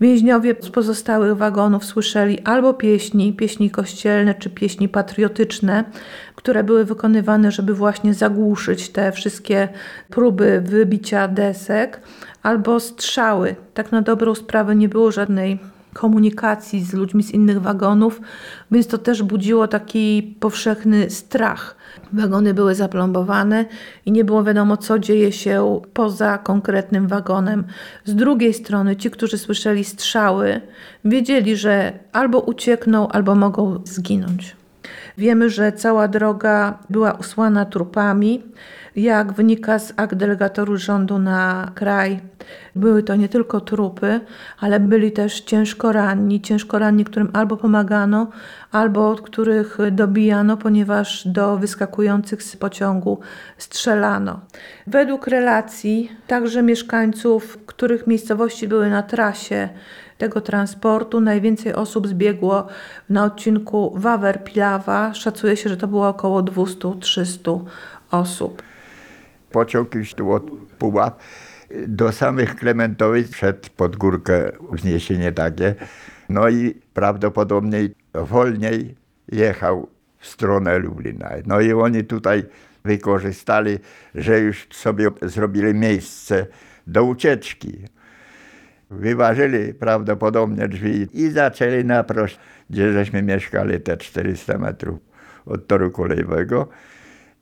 Więźniowie 0.00 0.54
z 0.60 0.70
pozostałych 0.70 1.36
wagonów 1.36 1.84
słyszeli 1.84 2.40
albo 2.40 2.74
pieśni, 2.74 3.32
pieśni 3.32 3.70
kościelne 3.70 4.34
czy 4.34 4.50
pieśni 4.50 4.88
patriotyczne, 4.88 5.84
które 6.36 6.64
były 6.64 6.84
wykonywane, 6.84 7.52
żeby 7.52 7.74
właśnie 7.74 8.14
zagłuszyć 8.14 8.88
te 8.88 9.12
wszystkie 9.12 9.68
próby 10.10 10.60
wybicia 10.60 11.28
desek, 11.28 12.00
albo 12.42 12.80
strzały. 12.80 13.56
Tak 13.74 13.92
na 13.92 14.02
dobrą 14.02 14.34
sprawę 14.34 14.76
nie 14.76 14.88
było 14.88 15.12
żadnej 15.12 15.58
komunikacji 15.92 16.84
z 16.84 16.92
ludźmi 16.94 17.22
z 17.22 17.30
innych 17.30 17.62
wagonów, 17.62 18.20
więc 18.70 18.86
to 18.86 18.98
też 18.98 19.22
budziło 19.22 19.68
taki 19.68 20.36
powszechny 20.40 21.10
strach. 21.10 21.76
Wagony 22.12 22.54
były 22.54 22.74
zaplombowane 22.74 23.64
i 24.06 24.12
nie 24.12 24.24
było 24.24 24.44
wiadomo, 24.44 24.76
co 24.76 24.98
dzieje 24.98 25.32
się 25.32 25.80
poza 25.92 26.38
konkretnym 26.38 27.08
wagonem. 27.08 27.64
Z 28.04 28.14
drugiej 28.14 28.54
strony, 28.54 28.96
ci, 28.96 29.10
którzy 29.10 29.38
słyszeli 29.38 29.84
strzały, 29.84 30.60
wiedzieli, 31.04 31.56
że 31.56 31.92
albo 32.12 32.40
uciekną, 32.40 33.08
albo 33.08 33.34
mogą 33.34 33.80
zginąć. 33.84 34.59
Wiemy, 35.18 35.50
że 35.50 35.72
cała 35.72 36.08
droga 36.08 36.78
była 36.90 37.12
usłana 37.12 37.64
trupami. 37.64 38.42
Jak 38.96 39.32
wynika 39.32 39.78
z 39.78 39.92
akt 39.96 40.14
delegatoru 40.14 40.76
rządu 40.76 41.18
na 41.18 41.70
kraj, 41.74 42.20
były 42.76 43.02
to 43.02 43.16
nie 43.16 43.28
tylko 43.28 43.60
trupy, 43.60 44.20
ale 44.60 44.80
byli 44.80 45.12
też 45.12 45.40
ciężko 45.40 45.92
ranni, 45.92 46.40
ciężko 46.40 46.78
ranni, 46.78 47.04
którym 47.04 47.30
albo 47.32 47.56
pomagano, 47.56 48.28
albo 48.72 49.10
od 49.10 49.20
których 49.20 49.78
dobijano, 49.90 50.56
ponieważ 50.56 51.28
do 51.28 51.56
wyskakujących 51.56 52.42
z 52.42 52.56
pociągu 52.56 53.18
strzelano. 53.58 54.40
Według 54.86 55.26
relacji 55.26 56.12
także 56.26 56.62
mieszkańców, 56.62 57.58
których 57.66 58.06
miejscowości 58.06 58.68
były 58.68 58.90
na 58.90 59.02
trasie 59.02 59.68
tego 60.20 60.40
transportu, 60.40 61.20
najwięcej 61.20 61.74
osób 61.74 62.08
zbiegło 62.08 62.66
na 63.08 63.24
odcinku 63.24 63.94
Wawer-Pilawa. 63.98 65.14
Szacuje 65.14 65.56
się, 65.56 65.68
że 65.68 65.76
to 65.76 65.88
było 65.88 66.08
około 66.08 66.42
200-300 66.42 67.64
osób. 68.10 68.62
Pociąg 69.50 69.94
już 69.94 70.14
tu 70.14 70.32
od 70.32 70.50
Puław 70.78 71.16
do 71.88 72.12
samych 72.12 72.56
Klementowic 72.56 73.30
przed 73.30 73.70
pod 73.70 73.96
górkę 73.96 74.52
wzniesienie 74.72 75.32
takie. 75.32 75.74
No 76.28 76.48
i 76.48 76.74
prawdopodobnie 76.94 77.88
wolniej 78.14 78.94
jechał 79.32 79.88
w 80.18 80.26
stronę 80.26 80.78
Lublina. 80.78 81.30
No 81.46 81.60
i 81.60 81.72
oni 81.72 82.04
tutaj 82.04 82.44
wykorzystali, 82.84 83.78
że 84.14 84.38
już 84.38 84.66
sobie 84.72 85.10
zrobili 85.22 85.74
miejsce 85.74 86.46
do 86.86 87.04
ucieczki. 87.04 87.84
Wyważyli 88.90 89.74
prawdopodobnie 89.74 90.68
drzwi 90.68 91.08
i 91.12 91.30
zaczęli 91.30 91.84
naprost, 91.84 92.38
gdzie 92.70 92.92
żeśmy 92.92 93.22
mieszkali 93.22 93.80
te 93.80 93.96
400 93.96 94.58
metrów 94.58 94.98
od 95.46 95.66
toru 95.66 95.90
kolejowego 95.90 96.68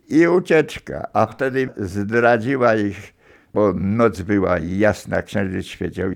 i 0.09 0.27
ucieczka. 0.27 1.09
A 1.13 1.27
wtedy 1.27 1.69
zdradziła 1.77 2.75
ich, 2.75 3.15
bo 3.55 3.73
noc 3.73 4.21
była 4.21 4.59
jasna, 4.59 5.23
księżyc 5.23 5.67
świeciał. 5.67 6.11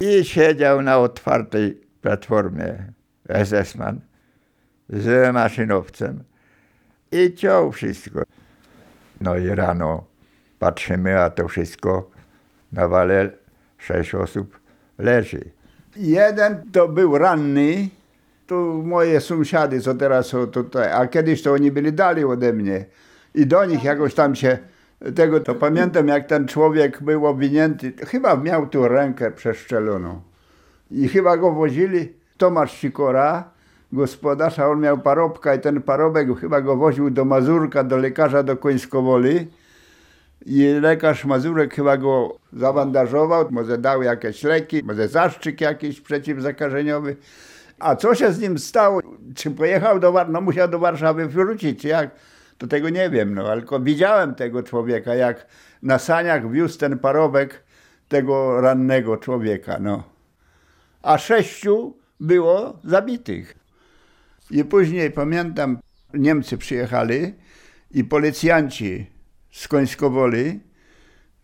I 0.00 0.24
siedział 0.24 0.82
na 0.82 0.98
otwartej 0.98 1.80
platformie 2.00 2.92
SS-man 3.28 4.00
z 4.88 5.34
maszynowcem 5.34 6.24
i 7.12 7.34
ciął 7.34 7.72
wszystko. 7.72 8.22
No 9.20 9.36
i 9.36 9.48
rano 9.48 10.04
patrzymy, 10.58 11.20
a 11.20 11.30
to 11.30 11.48
wszystko 11.48 12.10
na 12.72 12.88
wale 12.88 13.41
sześć 13.82 14.14
osób 14.14 14.60
leży. 14.98 15.44
Jeden 15.96 16.62
to 16.72 16.88
był 16.88 17.18
ranny, 17.18 17.88
to 18.46 18.54
moje 18.84 19.20
sąsiady, 19.20 19.80
co 19.80 19.94
teraz 19.94 20.26
są 20.26 20.46
tutaj, 20.46 20.92
a 20.92 21.06
kiedyś 21.06 21.42
to 21.42 21.52
oni 21.52 21.70
byli 21.70 21.92
dali 21.92 22.24
ode 22.24 22.52
mnie. 22.52 22.84
I 23.34 23.46
do 23.46 23.64
nich 23.64 23.84
jakoś 23.84 24.14
tam 24.14 24.34
się 24.34 24.58
tego, 25.14 25.40
to 25.40 25.54
pamiętam 25.54 26.08
jak 26.08 26.26
ten 26.26 26.48
człowiek 26.48 27.02
był 27.02 27.26
obwinięty, 27.26 27.92
chyba 28.06 28.36
miał 28.36 28.66
tu 28.66 28.88
rękę 28.88 29.30
przeszczeloną. 29.30 30.20
I 30.90 31.08
chyba 31.08 31.36
go 31.36 31.52
wozili, 31.52 32.12
Tomasz 32.36 32.72
Sikora, 32.72 33.50
gospodarz, 33.92 34.58
a 34.58 34.68
on 34.68 34.80
miał 34.80 34.98
parobka 34.98 35.54
i 35.54 35.60
ten 35.60 35.82
parobek 35.82 36.40
chyba 36.40 36.60
go 36.60 36.76
woził 36.76 37.10
do 37.10 37.24
Mazurka, 37.24 37.84
do 37.84 37.96
lekarza 37.96 38.42
do 38.42 38.56
Końskowoli. 38.56 39.46
I 40.46 40.64
lekarz 40.80 41.24
Mazurek 41.24 41.74
chyba 41.74 41.96
go 41.96 42.38
zabandażował, 42.52 43.46
może 43.50 43.78
dał 43.78 44.02
jakieś 44.02 44.42
leki, 44.42 44.82
może 44.84 45.08
zaszczyk 45.08 45.60
jakiś 45.60 46.00
przeciwzakażeniowy. 46.00 47.16
A 47.78 47.96
co 47.96 48.14
się 48.14 48.32
z 48.32 48.40
nim 48.40 48.58
stało? 48.58 49.00
Czy 49.34 49.50
pojechał 49.50 50.00
do 50.00 50.12
Warszawy? 50.12 50.32
No 50.32 50.40
musiał 50.40 50.68
do 50.68 50.78
Warszawy 50.78 51.26
wrócić, 51.26 51.84
jak? 51.84 52.10
To 52.58 52.66
tego 52.66 52.88
nie 52.88 53.10
wiem, 53.10 53.34
no 53.34 53.54
tylko 53.54 53.80
widziałem 53.80 54.34
tego 54.34 54.62
człowieka, 54.62 55.14
jak 55.14 55.46
na 55.82 55.98
saniach 55.98 56.50
wiózł 56.50 56.78
ten 56.78 56.98
parobek 56.98 57.62
tego 58.08 58.60
rannego 58.60 59.16
człowieka, 59.16 59.78
no. 59.80 60.02
A 61.02 61.18
sześciu 61.18 61.96
było 62.20 62.78
zabitych. 62.84 63.54
I 64.50 64.64
później 64.64 65.10
pamiętam, 65.10 65.78
Niemcy 66.14 66.58
przyjechali 66.58 67.34
i 67.90 68.04
policjanci 68.04 69.11
z 69.52 69.68
Końskowoli, 69.68 70.60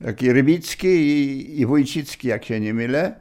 taki 0.05 0.33
Rybicki 0.33 0.89
i, 0.89 1.61
i 1.61 1.67
Wójcicki, 1.67 2.29
jak 2.29 2.45
się 2.45 2.61
nie 2.61 2.75
mylę, 2.75 3.21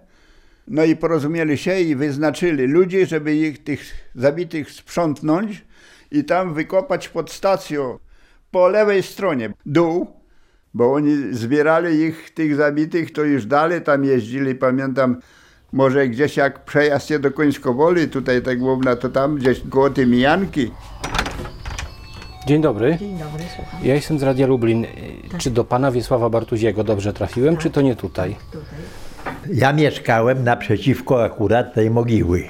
no 0.67 0.84
i 0.84 0.96
porozumieli 0.96 1.58
się 1.58 1.79
i 1.79 1.96
wyznaczyli 1.96 2.67
ludzi, 2.67 3.06
żeby 3.06 3.36
ich 3.36 3.63
tych 3.63 3.82
zabitych 4.15 4.72
sprzątnąć 4.72 5.65
i 6.12 6.24
tam 6.24 6.53
wykopać 6.53 7.10
pod 7.10 7.32
stacją 7.32 8.00
po 8.51 8.67
lewej 8.67 9.03
stronie 9.03 9.53
dół, 9.65 10.08
bo 10.74 10.94
oni 10.94 11.17
zbierali 11.32 12.01
ich, 12.01 12.34
tych 12.34 12.56
zabitych, 12.56 13.13
to 13.13 13.24
już 13.24 13.46
dalej 13.46 13.82
tam 13.82 14.03
jeździli, 14.03 14.56
pamiętam, 14.56 15.17
może 15.72 16.08
gdzieś 16.08 16.38
jak 16.38 16.65
przejazd 16.65 17.08
się 17.08 17.20
do 17.20 17.32
Końskowoli, 17.32 18.08
tutaj 18.08 18.41
tak 18.41 18.60
Główna, 18.60 18.96
to 18.96 19.10
tam 19.10 19.36
gdzieś 19.36 19.62
koło 19.70 19.89
Mijanki. 20.08 20.72
Dzień 22.47 22.61
dobry. 22.61 22.97
Dzień 22.99 23.17
dobry, 23.17 23.43
słucham. 23.55 23.79
Ja 23.83 23.95
jestem 23.95 24.19
z 24.19 24.23
Radia 24.23 24.47
Lublin. 24.47 24.85
Czy 25.37 25.51
do 25.51 25.63
pana 25.63 25.91
Wiesława 25.91 26.29
Bartuziego 26.29 26.83
dobrze 26.83 27.13
trafiłem, 27.13 27.57
czy 27.57 27.69
to 27.69 27.81
nie 27.81 27.95
tutaj? 27.95 28.35
Ja 29.53 29.73
mieszkałem 29.73 30.43
naprzeciwko 30.43 31.23
akurat 31.23 31.73
tej 31.73 31.89
mogiły. 31.89 32.43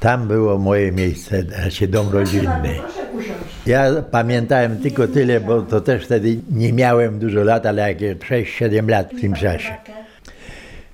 Tam 0.00 0.28
było 0.28 0.58
moje 0.58 0.92
miejsce, 0.92 1.42
znaczy 1.42 1.88
dom 1.88 2.08
rodzinny. 2.08 2.74
Ja 3.66 4.02
pamiętałem 4.10 4.78
tylko 4.78 5.08
tyle, 5.08 5.40
bo 5.40 5.62
to 5.62 5.80
też 5.80 6.04
wtedy 6.04 6.40
nie 6.50 6.72
miałem 6.72 7.18
dużo 7.18 7.44
lat, 7.44 7.66
ale 7.66 7.88
jakieś 7.88 8.16
6-7 8.16 8.88
lat 8.88 9.12
w 9.14 9.20
tym 9.20 9.34
czasie. 9.34 9.74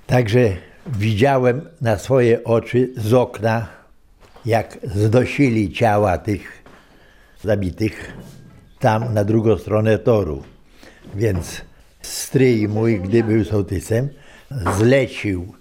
Także 0.06 0.48
widziałem 0.86 1.60
na 1.80 1.98
swoje 1.98 2.44
oczy 2.44 2.88
z 2.96 3.14
okna, 3.14 3.66
jak 4.44 4.78
znosili 4.82 5.72
ciała 5.72 6.18
tych 6.18 6.62
zabitych 7.42 8.12
tam 8.86 9.14
na 9.14 9.24
drugą 9.24 9.58
stronę 9.58 9.98
toru. 9.98 10.42
Więc 11.14 11.62
stryj 12.02 12.68
mój, 12.68 13.00
gdy 13.00 13.24
był 13.24 13.44
sołtysem, 13.44 14.08
zlecił 14.78 15.54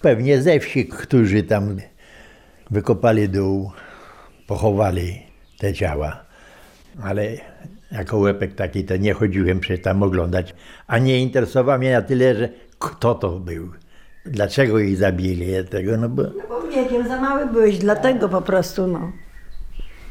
pewnie 0.00 0.42
ze 0.42 0.60
wsi, 0.60 0.86
którzy 0.86 1.42
tam 1.42 1.76
wykopali 2.70 3.28
dół, 3.28 3.70
pochowali 4.46 5.22
te 5.58 5.74
ciała. 5.74 6.24
Ale 7.02 7.26
jako 7.92 8.18
łepek 8.18 8.54
taki 8.54 8.84
to 8.84 8.96
nie 8.96 9.12
chodziłem 9.12 9.60
przecież 9.60 9.84
tam 9.84 10.02
oglądać, 10.02 10.54
a 10.86 10.98
nie 10.98 11.22
interesowało 11.22 11.78
mnie 11.78 11.92
na 11.92 12.02
tyle, 12.02 12.34
że 12.34 12.48
kto 12.78 13.14
to 13.14 13.30
był, 13.30 13.70
dlaczego 14.26 14.78
ich 14.78 14.96
zabili, 14.96 15.46
tego, 15.70 15.96
no 15.96 16.08
bo 16.08 16.22
Bo 16.48 16.62
wiekiem 16.68 17.08
za 17.08 17.20
mały 17.20 17.46
byłeś, 17.46 17.78
dlatego 17.78 18.28
po 18.28 18.42
prostu, 18.42 18.86
no. 18.86 19.12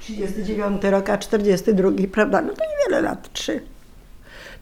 39 0.06 0.84
rok, 0.84 1.10
a 1.10 1.18
42, 1.18 1.90
prawda? 2.12 2.42
No 2.42 2.54
to 2.54 2.64
niewiele 2.64 3.02
lat, 3.02 3.34
trzy. 3.34 3.62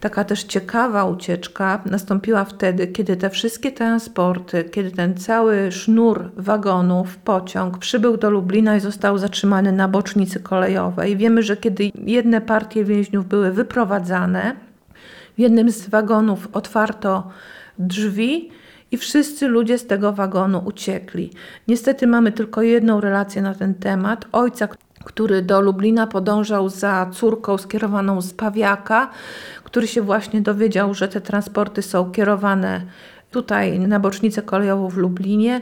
Taka 0.00 0.24
też 0.24 0.44
ciekawa 0.44 1.04
ucieczka 1.04 1.82
nastąpiła 1.86 2.44
wtedy, 2.44 2.86
kiedy 2.86 3.16
te 3.16 3.30
wszystkie 3.30 3.72
transporty, 3.72 4.64
kiedy 4.64 4.90
ten 4.90 5.16
cały 5.16 5.72
sznur 5.72 6.30
wagonów, 6.36 7.16
pociąg 7.16 7.78
przybył 7.78 8.16
do 8.16 8.30
Lublina 8.30 8.76
i 8.76 8.80
został 8.80 9.18
zatrzymany 9.18 9.72
na 9.72 9.88
bocznicy 9.88 10.40
kolejowej. 10.40 11.16
Wiemy, 11.16 11.42
że 11.42 11.56
kiedy 11.56 11.90
jedne 12.04 12.40
partie 12.40 12.84
więźniów 12.84 13.26
były 13.26 13.52
wyprowadzane, 13.52 14.56
w 15.36 15.40
jednym 15.40 15.70
z 15.70 15.88
wagonów 15.88 16.48
otwarto 16.52 17.30
drzwi 17.78 18.50
i 18.90 18.96
wszyscy 18.96 19.48
ludzie 19.48 19.78
z 19.78 19.86
tego 19.86 20.12
wagonu 20.12 20.62
uciekli. 20.64 21.30
Niestety 21.68 22.06
mamy 22.06 22.32
tylko 22.32 22.62
jedną 22.62 23.00
relację 23.00 23.42
na 23.42 23.54
ten 23.54 23.74
temat. 23.74 24.24
Ojca, 24.32 24.68
który 25.04 25.42
do 25.42 25.60
Lublina 25.60 26.06
podążał 26.06 26.68
za 26.68 27.06
córką 27.12 27.58
skierowaną 27.58 28.20
z 28.20 28.34
Pawiaka, 28.34 29.10
który 29.64 29.86
się 29.86 30.02
właśnie 30.02 30.40
dowiedział, 30.40 30.94
że 30.94 31.08
te 31.08 31.20
transporty 31.20 31.82
są 31.82 32.10
kierowane 32.10 32.80
tutaj 33.34 33.78
na 33.78 34.00
bocznicę 34.00 34.42
kolejową 34.42 34.88
w 34.88 34.96
Lublinie. 34.96 35.60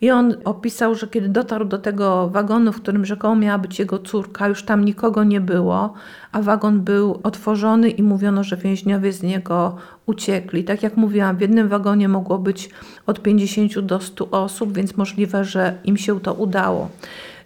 I 0.00 0.10
on 0.10 0.34
opisał, 0.44 0.94
że 0.94 1.08
kiedy 1.08 1.28
dotarł 1.28 1.64
do 1.64 1.78
tego 1.78 2.28
wagonu, 2.28 2.72
w 2.72 2.82
którym 2.82 3.04
rzekomo 3.04 3.36
miała 3.36 3.58
być 3.58 3.78
jego 3.78 3.98
córka, 3.98 4.48
już 4.48 4.62
tam 4.62 4.84
nikogo 4.84 5.24
nie 5.24 5.40
było, 5.40 5.94
a 6.32 6.42
wagon 6.42 6.80
był 6.80 7.20
otworzony 7.22 7.90
i 7.90 8.02
mówiono, 8.02 8.44
że 8.44 8.56
więźniowie 8.56 9.12
z 9.12 9.22
niego 9.22 9.76
uciekli. 10.06 10.64
Tak 10.64 10.82
jak 10.82 10.96
mówiłam, 10.96 11.36
w 11.36 11.40
jednym 11.40 11.68
wagonie 11.68 12.08
mogło 12.08 12.38
być 12.38 12.70
od 13.06 13.22
50 13.22 13.78
do 13.78 14.00
100 14.00 14.30
osób, 14.30 14.72
więc 14.72 14.96
możliwe, 14.96 15.44
że 15.44 15.74
im 15.84 15.96
się 15.96 16.20
to 16.20 16.34
udało. 16.34 16.88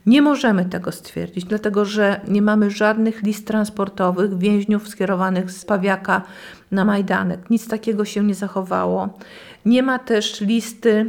Nie 0.06 0.22
możemy 0.22 0.64
tego 0.64 0.92
stwierdzić, 0.92 1.44
dlatego 1.44 1.84
że 1.84 2.20
nie 2.28 2.42
mamy 2.42 2.70
żadnych 2.70 3.22
list 3.22 3.46
transportowych 3.46 4.38
więźniów 4.38 4.88
skierowanych 4.88 5.50
z 5.50 5.64
Pawiaka 5.64 6.22
na 6.70 6.84
Majdanek. 6.84 7.50
Nic 7.50 7.68
takiego 7.68 8.04
się 8.04 8.24
nie 8.24 8.34
zachowało. 8.34 9.18
Nie 9.64 9.82
ma 9.82 9.98
też 9.98 10.40
listy 10.40 11.06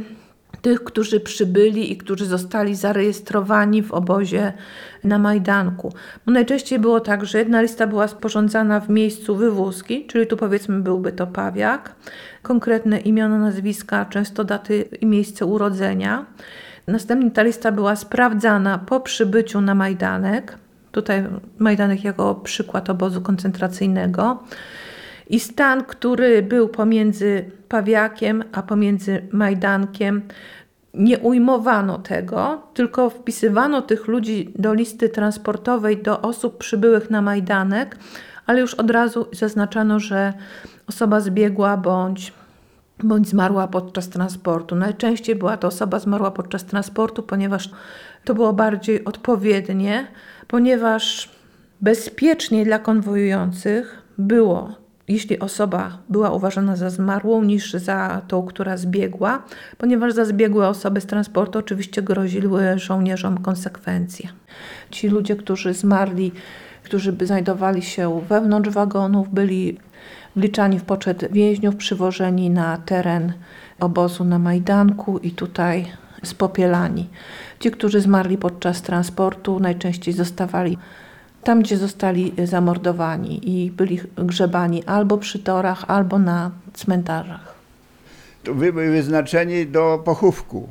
tych, 0.62 0.84
którzy 0.84 1.20
przybyli 1.20 1.92
i 1.92 1.96
którzy 1.96 2.26
zostali 2.26 2.74
zarejestrowani 2.74 3.82
w 3.82 3.92
obozie 3.92 4.52
na 5.04 5.18
Majdanku. 5.18 5.92
Najczęściej 6.26 6.78
było 6.78 7.00
tak, 7.00 7.24
że 7.24 7.38
jedna 7.38 7.62
lista 7.62 7.86
była 7.86 8.08
sporządzana 8.08 8.80
w 8.80 8.88
miejscu 8.88 9.36
wywózki, 9.36 10.06
czyli 10.06 10.26
tu 10.26 10.36
powiedzmy 10.36 10.80
byłby 10.80 11.12
to 11.12 11.26
Pawiak, 11.26 11.94
konkretne 12.42 13.00
imiona, 13.00 13.38
nazwiska, 13.38 14.04
często 14.04 14.44
daty 14.44 14.88
i 15.00 15.06
miejsce 15.06 15.46
urodzenia. 15.46 16.26
Następnie 16.88 17.30
ta 17.30 17.42
lista 17.42 17.72
była 17.72 17.96
sprawdzana 17.96 18.78
po 18.78 19.00
przybyciu 19.00 19.60
na 19.60 19.74
Majdanek. 19.74 20.58
Tutaj 20.92 21.24
Majdanek 21.58 22.04
jako 22.04 22.34
przykład 22.34 22.90
obozu 22.90 23.20
koncentracyjnego. 23.20 24.42
I 25.30 25.40
stan, 25.40 25.84
który 25.84 26.42
był 26.42 26.68
pomiędzy 26.68 27.50
Pawiakiem 27.68 28.44
a 28.52 28.62
pomiędzy 28.62 29.22
Majdankiem, 29.32 30.22
nie 30.94 31.18
ujmowano 31.18 31.98
tego, 31.98 32.62
tylko 32.74 33.10
wpisywano 33.10 33.82
tych 33.82 34.06
ludzi 34.06 34.52
do 34.58 34.74
listy 34.74 35.08
transportowej 35.08 36.02
do 36.02 36.20
osób 36.20 36.58
przybyłych 36.58 37.10
na 37.10 37.22
Majdanek, 37.22 37.96
ale 38.46 38.60
już 38.60 38.74
od 38.74 38.90
razu 38.90 39.26
zaznaczano, 39.32 40.00
że 40.00 40.32
osoba 40.86 41.20
zbiegła 41.20 41.76
bądź 41.76 42.32
bądź 43.04 43.28
zmarła 43.28 43.68
podczas 43.68 44.08
transportu. 44.08 44.76
Najczęściej 44.76 45.36
była 45.36 45.56
to 45.56 45.68
osoba 45.68 45.98
zmarła 45.98 46.30
podczas 46.30 46.64
transportu, 46.64 47.22
ponieważ 47.22 47.70
to 48.24 48.34
było 48.34 48.52
bardziej 48.52 49.04
odpowiednie, 49.04 50.06
ponieważ 50.48 51.30
bezpieczniej 51.80 52.64
dla 52.64 52.78
konwojujących 52.78 54.02
było, 54.18 54.72
jeśli 55.08 55.38
osoba 55.38 55.98
była 56.08 56.30
uważana 56.30 56.76
za 56.76 56.90
zmarłą, 56.90 57.42
niż 57.42 57.72
za 57.72 58.22
tą, 58.28 58.46
która 58.46 58.76
zbiegła, 58.76 59.42
ponieważ 59.78 60.12
za 60.12 60.24
zbiegłe 60.24 60.68
osoby 60.68 61.00
z 61.00 61.06
transportu 61.06 61.58
oczywiście 61.58 62.02
groziły 62.02 62.78
żołnierzom 62.78 63.38
konsekwencje. 63.38 64.28
Ci 64.90 65.08
ludzie, 65.08 65.36
którzy 65.36 65.74
zmarli, 65.74 66.32
którzy 66.84 67.12
by 67.12 67.26
znajdowali 67.26 67.82
się 67.82 68.20
wewnątrz 68.28 68.70
wagonów, 68.70 69.28
byli 69.34 69.78
wliczani 70.38 70.78
w 70.78 70.84
poczet 70.84 71.32
więźniów 71.32 71.76
przywożeni 71.76 72.50
na 72.50 72.76
teren 72.76 73.32
obozu 73.80 74.24
na 74.24 74.38
Majdanku 74.38 75.18
i 75.18 75.30
tutaj 75.30 75.86
spopielani. 76.24 77.08
Ci, 77.60 77.70
którzy 77.70 78.00
zmarli 78.00 78.38
podczas 78.38 78.82
transportu, 78.82 79.60
najczęściej 79.60 80.14
zostawali 80.14 80.78
tam, 81.44 81.60
gdzie 81.62 81.76
zostali 81.76 82.32
zamordowani 82.44 83.50
i 83.50 83.70
byli 83.70 84.00
grzebani 84.16 84.84
albo 84.84 85.18
przy 85.18 85.38
torach, 85.38 85.84
albo 85.88 86.18
na 86.18 86.50
cmentarzach. 86.74 87.54
To 88.44 88.54
wy- 88.54 88.72
byli 88.72 88.90
wyznaczeni 88.90 89.66
do 89.66 90.02
pochówku. 90.04 90.68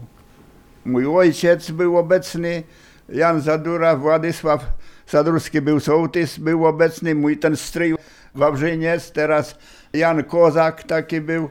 Mój 0.86 1.06
ojciec 1.08 1.72
był 1.72 1.98
obecny, 1.98 2.64
Jan 3.10 3.42
Zadura, 3.42 3.96
Władysław 3.96 4.66
Sadurski 5.08 5.62
był 5.62 5.80
sołtys, 5.80 6.39
był 6.39 6.65
obecny, 6.65 7.15
mój 7.15 7.38
ten 7.38 7.56
stryj 7.56 7.96
Wawrzyniec, 8.36 9.12
teraz 9.12 9.58
Jan 9.93 10.24
Kozak 10.24 10.84
taki 10.84 11.22
był. 11.22 11.50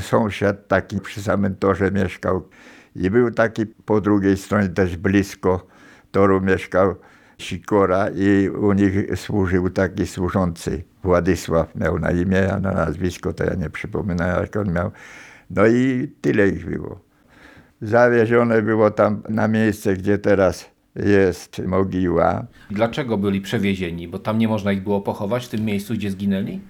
Sąsiad 0.00 0.68
taki 0.68 1.00
przy 1.00 1.22
samym 1.22 1.56
torze 1.56 1.90
mieszkał 1.90 2.48
i 2.96 3.10
był 3.10 3.30
taki 3.30 3.66
po 3.66 4.00
drugiej 4.00 4.36
stronie 4.36 4.68
też 4.68 4.96
blisko 4.96 5.66
toru 6.10 6.40
mieszkał 6.40 6.94
Sikora 7.38 8.08
i 8.14 8.48
u 8.48 8.72
nich 8.72 9.18
służył 9.18 9.70
taki 9.70 10.06
służący. 10.06 10.84
Władysław 11.02 11.74
miał 11.74 11.98
na 11.98 12.10
imię, 12.10 12.52
a 12.52 12.60
na 12.60 12.72
nazwisko 12.72 13.32
to 13.32 13.44
ja 13.44 13.54
nie 13.54 13.70
przypominam 13.70 14.28
jak 14.42 14.56
on 14.56 14.72
miał. 14.72 14.90
No 15.50 15.66
i 15.66 16.10
tyle 16.20 16.48
ich 16.48 16.66
było. 16.66 17.00
Zawiezione 17.82 18.62
było 18.62 18.90
tam 18.90 19.22
na 19.28 19.48
miejsce, 19.48 19.94
gdzie 19.94 20.18
teraz 20.18 20.70
jest 20.96 21.58
mogiła. 21.66 22.44
Dlaczego 22.70 23.18
byli 23.18 23.40
przewiezieni? 23.40 24.08
Bo 24.08 24.18
tam 24.18 24.38
nie 24.38 24.48
można 24.48 24.72
ich 24.72 24.82
było 24.82 25.00
pochować 25.00 25.46
w 25.46 25.48
tym 25.48 25.64
miejscu, 25.64 25.94
gdzie 25.94 26.10
zginęli? 26.10 26.60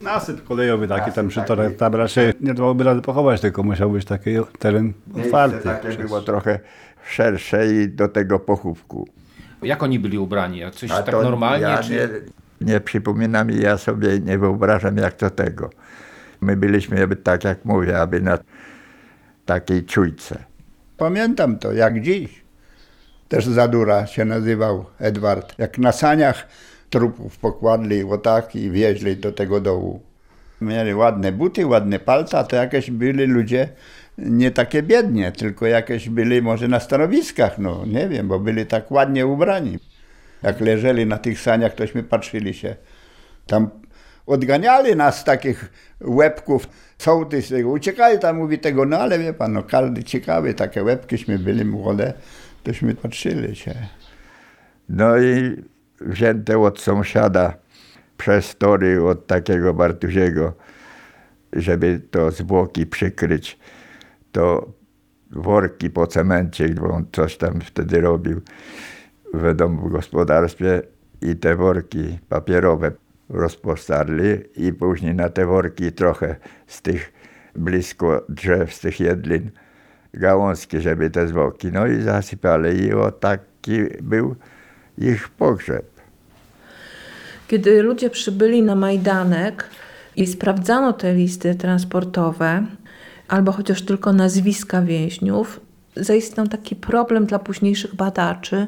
Nasyp 0.00 0.44
kolejowy 0.44 0.88
taki 0.88 1.12
tam 1.12 1.28
przy 1.28 1.42
torach, 1.42 1.74
tam 1.76 1.94
raczej 1.94 2.32
nie 2.40 2.54
dałoby 2.54 2.84
rady 2.84 3.02
pochować, 3.02 3.40
tylko 3.40 3.62
musiał 3.62 3.90
być 3.90 4.04
taki 4.04 4.30
teren 4.58 4.84
Miejsce 5.06 5.24
otwarty. 5.26 5.64
takie 5.68 5.88
Przez- 5.88 6.06
było 6.06 6.20
trochę 6.20 6.58
szersze 7.08 7.72
i 7.74 7.88
do 7.88 8.08
tego 8.08 8.38
pochówku. 8.38 9.08
Jak 9.62 9.82
oni 9.82 9.98
byli 9.98 10.18
ubrani? 10.18 10.58
Jak 10.58 10.74
coś 10.74 10.90
A 10.90 11.02
tak 11.02 11.14
normalnie? 11.14 11.62
Ja 11.62 11.78
czy... 11.82 11.92
nie, 11.92 12.08
nie 12.72 12.80
przypominam 12.80 13.50
i 13.50 13.56
ja 13.60 13.78
sobie 13.78 14.20
nie 14.20 14.38
wyobrażam 14.38 14.96
jak 14.96 15.14
to 15.14 15.30
tego. 15.30 15.70
My 16.40 16.56
byliśmy 16.56 16.98
jakby 17.00 17.16
tak 17.16 17.44
jak 17.44 17.64
mówię, 17.64 18.00
aby 18.00 18.20
na 18.20 18.38
takiej 19.46 19.84
czujce. 19.84 20.44
Pamiętam 20.96 21.58
to 21.58 21.72
jak 21.72 22.00
dziś. 22.00 22.45
Też 23.28 23.46
Zadura 23.46 24.06
się 24.06 24.24
nazywał 24.24 24.84
Edward. 24.98 25.58
Jak 25.58 25.78
na 25.78 25.92
saniach 25.92 26.48
trupów 26.90 27.38
pokładli 27.38 28.04
o 28.04 28.18
tak 28.18 28.56
i 28.56 28.70
wieźli 28.70 29.16
do 29.16 29.32
tego 29.32 29.60
dołu. 29.60 30.00
Mieli 30.60 30.94
ładne 30.94 31.32
buty, 31.32 31.66
ładne 31.66 31.98
palta, 31.98 32.44
to 32.44 32.56
jakieś 32.56 32.90
byli 32.90 33.26
ludzie 33.26 33.68
nie 34.18 34.50
takie 34.50 34.82
biednie, 34.82 35.32
tylko 35.32 35.66
jakieś 35.66 36.08
byli 36.08 36.42
może 36.42 36.68
na 36.68 36.80
stanowiskach, 36.80 37.58
no 37.58 37.86
nie 37.86 38.08
wiem, 38.08 38.28
bo 38.28 38.38
byli 38.38 38.66
tak 38.66 38.90
ładnie 38.90 39.26
ubrani. 39.26 39.78
Jak 40.42 40.60
leżeli 40.60 41.06
na 41.06 41.18
tych 41.18 41.40
saniach, 41.40 41.74
tośmy 41.74 42.02
patrzyli 42.02 42.54
się. 42.54 42.76
Tam 43.46 43.70
odganiali 44.26 44.96
nas 44.96 45.24
takich 45.24 45.72
łebków, 46.00 46.68
sołtys 46.98 47.52
uciekali 47.64 48.18
tam, 48.18 48.36
mówi 48.36 48.58
tego, 48.58 48.84
no 48.84 48.98
ale 48.98 49.18
wie 49.18 49.32
pan, 49.32 49.52
no 49.52 49.62
każdy 49.62 50.04
ciekawy, 50.04 50.54
takie 50.54 50.82
łebkiśmy 50.82 51.38
byli 51.38 51.64
młode, 51.64 52.12
tośmy 52.66 52.94
patrzyli 52.94 53.56
się. 53.56 53.74
No 54.88 55.18
i 55.18 55.62
wzięte 56.00 56.58
od 56.58 56.80
sąsiada 56.80 57.54
przez 58.16 58.56
tory 58.56 59.04
od 59.04 59.26
takiego 59.26 59.74
Bartuziego, 59.74 60.52
żeby 61.52 62.00
to 62.10 62.30
zwłoki 62.30 62.86
przykryć, 62.86 63.58
to 64.32 64.72
worki 65.30 65.90
po 65.90 66.06
cemencie, 66.06 66.68
bo 66.68 66.90
on 66.90 67.06
coś 67.12 67.36
tam 67.36 67.60
wtedy 67.60 68.00
robił 68.00 68.40
w 69.34 69.54
domu 69.54 69.88
w 69.88 69.92
gospodarstwie 69.92 70.82
i 71.22 71.36
te 71.36 71.56
worki 71.56 72.18
papierowe 72.28 72.92
rozpostarli 73.28 74.38
i 74.56 74.72
później 74.72 75.14
na 75.14 75.28
te 75.28 75.46
worki 75.46 75.92
trochę 75.92 76.36
z 76.66 76.82
tych 76.82 77.12
blisko 77.54 78.24
drzew, 78.28 78.74
z 78.74 78.80
tych 78.80 79.00
jedlin 79.00 79.50
gałązki, 80.16 80.80
żeby 80.80 81.10
te 81.10 81.28
zwłoki, 81.28 81.72
no 81.72 81.86
i 81.86 82.02
zasypali 82.02 82.80
i 82.80 82.92
o 82.92 83.12
taki 83.12 83.78
był 84.02 84.36
ich 84.98 85.28
pogrzeb. 85.28 85.86
Kiedy 87.48 87.82
ludzie 87.82 88.10
przybyli 88.10 88.62
na 88.62 88.74
Majdanek 88.74 89.70
i 90.16 90.26
sprawdzano 90.26 90.92
te 90.92 91.14
listy 91.14 91.54
transportowe, 91.54 92.66
albo 93.28 93.52
chociaż 93.52 93.82
tylko 93.82 94.12
nazwiska 94.12 94.82
więźniów, 94.82 95.60
zaistniał 95.96 96.48
taki 96.48 96.76
problem 96.76 97.26
dla 97.26 97.38
późniejszych 97.38 97.94
badaczy, 97.94 98.66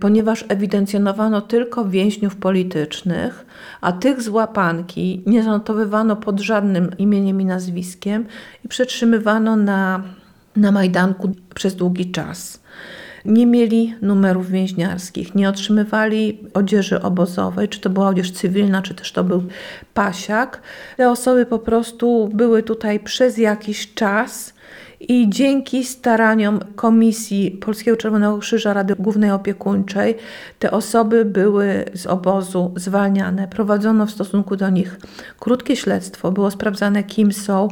ponieważ 0.00 0.44
ewidencjonowano 0.48 1.40
tylko 1.40 1.84
więźniów 1.84 2.36
politycznych, 2.36 3.46
a 3.80 3.92
tych 3.92 4.22
z 4.22 4.28
łapanki 4.28 5.22
nie 5.26 5.42
zanotowywano 5.42 6.16
pod 6.16 6.40
żadnym 6.40 6.98
imieniem 6.98 7.40
i 7.40 7.44
nazwiskiem 7.44 8.26
i 8.64 8.68
przetrzymywano 8.68 9.56
na, 9.56 10.02
na 10.56 10.72
Majdanku 10.72 11.32
przez 11.54 11.74
długi 11.74 12.10
czas 12.10 12.62
nie 13.24 13.46
mieli 13.46 13.94
numerów 14.02 14.50
więźniarskich, 14.50 15.34
nie 15.34 15.48
otrzymywali 15.48 16.40
odzieży 16.54 17.02
obozowej, 17.02 17.68
czy 17.68 17.80
to 17.80 17.90
była 17.90 18.08
odzież 18.08 18.30
cywilna, 18.30 18.82
czy 18.82 18.94
też 18.94 19.12
to 19.12 19.24
był 19.24 19.42
pasiak. 19.94 20.62
Te 20.96 21.10
osoby 21.10 21.46
po 21.46 21.58
prostu 21.58 22.30
były 22.34 22.62
tutaj 22.62 23.00
przez 23.00 23.38
jakiś 23.38 23.94
czas 23.94 24.54
i 25.08 25.30
dzięki 25.30 25.84
staraniom 25.84 26.60
Komisji 26.76 27.50
Polskiego 27.50 27.96
Czerwonego 27.96 28.38
Krzyża 28.38 28.74
Rady 28.74 28.94
Głównej 28.98 29.30
Opiekuńczej 29.30 30.14
te 30.58 30.70
osoby 30.70 31.24
były 31.24 31.84
z 31.94 32.06
obozu 32.06 32.72
zwalniane. 32.76 33.48
Prowadzono 33.48 34.06
w 34.06 34.10
stosunku 34.10 34.56
do 34.56 34.70
nich 34.70 34.96
krótkie 35.40 35.76
śledztwo, 35.76 36.32
było 36.32 36.50
sprawdzane 36.50 37.04
kim 37.04 37.32
są, 37.32 37.68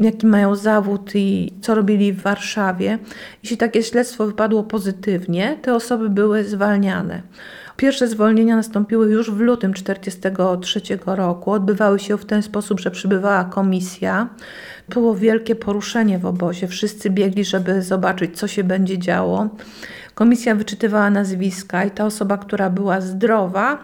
jaki 0.00 0.26
mają 0.26 0.54
zawód 0.54 1.10
i 1.14 1.52
co 1.60 1.74
robili 1.74 2.12
w 2.12 2.22
Warszawie. 2.22 2.98
Jeśli 3.42 3.56
takie 3.56 3.82
śledztwo 3.82 4.26
wypadło 4.26 4.62
pozytywnie, 4.62 5.58
te 5.62 5.74
osoby 5.74 6.10
były 6.10 6.44
zwalniane. 6.44 7.22
Pierwsze 7.76 8.08
zwolnienia 8.08 8.56
nastąpiły 8.56 9.12
już 9.12 9.30
w 9.30 9.40
lutym 9.40 9.74
1943 9.74 10.80
roku. 11.06 11.50
Odbywały 11.50 11.98
się 11.98 12.18
w 12.18 12.24
ten 12.24 12.42
sposób, 12.42 12.80
że 12.80 12.90
przybywała 12.90 13.44
komisja. 13.44 14.28
Było 14.88 15.14
wielkie 15.14 15.54
poruszenie 15.54 16.18
w 16.18 16.26
obozie. 16.26 16.68
Wszyscy 16.68 17.10
biegli, 17.10 17.44
żeby 17.44 17.82
zobaczyć, 17.82 18.38
co 18.38 18.48
się 18.48 18.64
będzie 18.64 18.98
działo. 18.98 19.48
Komisja 20.14 20.54
wyczytywała 20.54 21.10
nazwiska 21.10 21.84
i 21.84 21.90
ta 21.90 22.04
osoba, 22.04 22.38
która 22.38 22.70
była 22.70 23.00
zdrowa, 23.00 23.78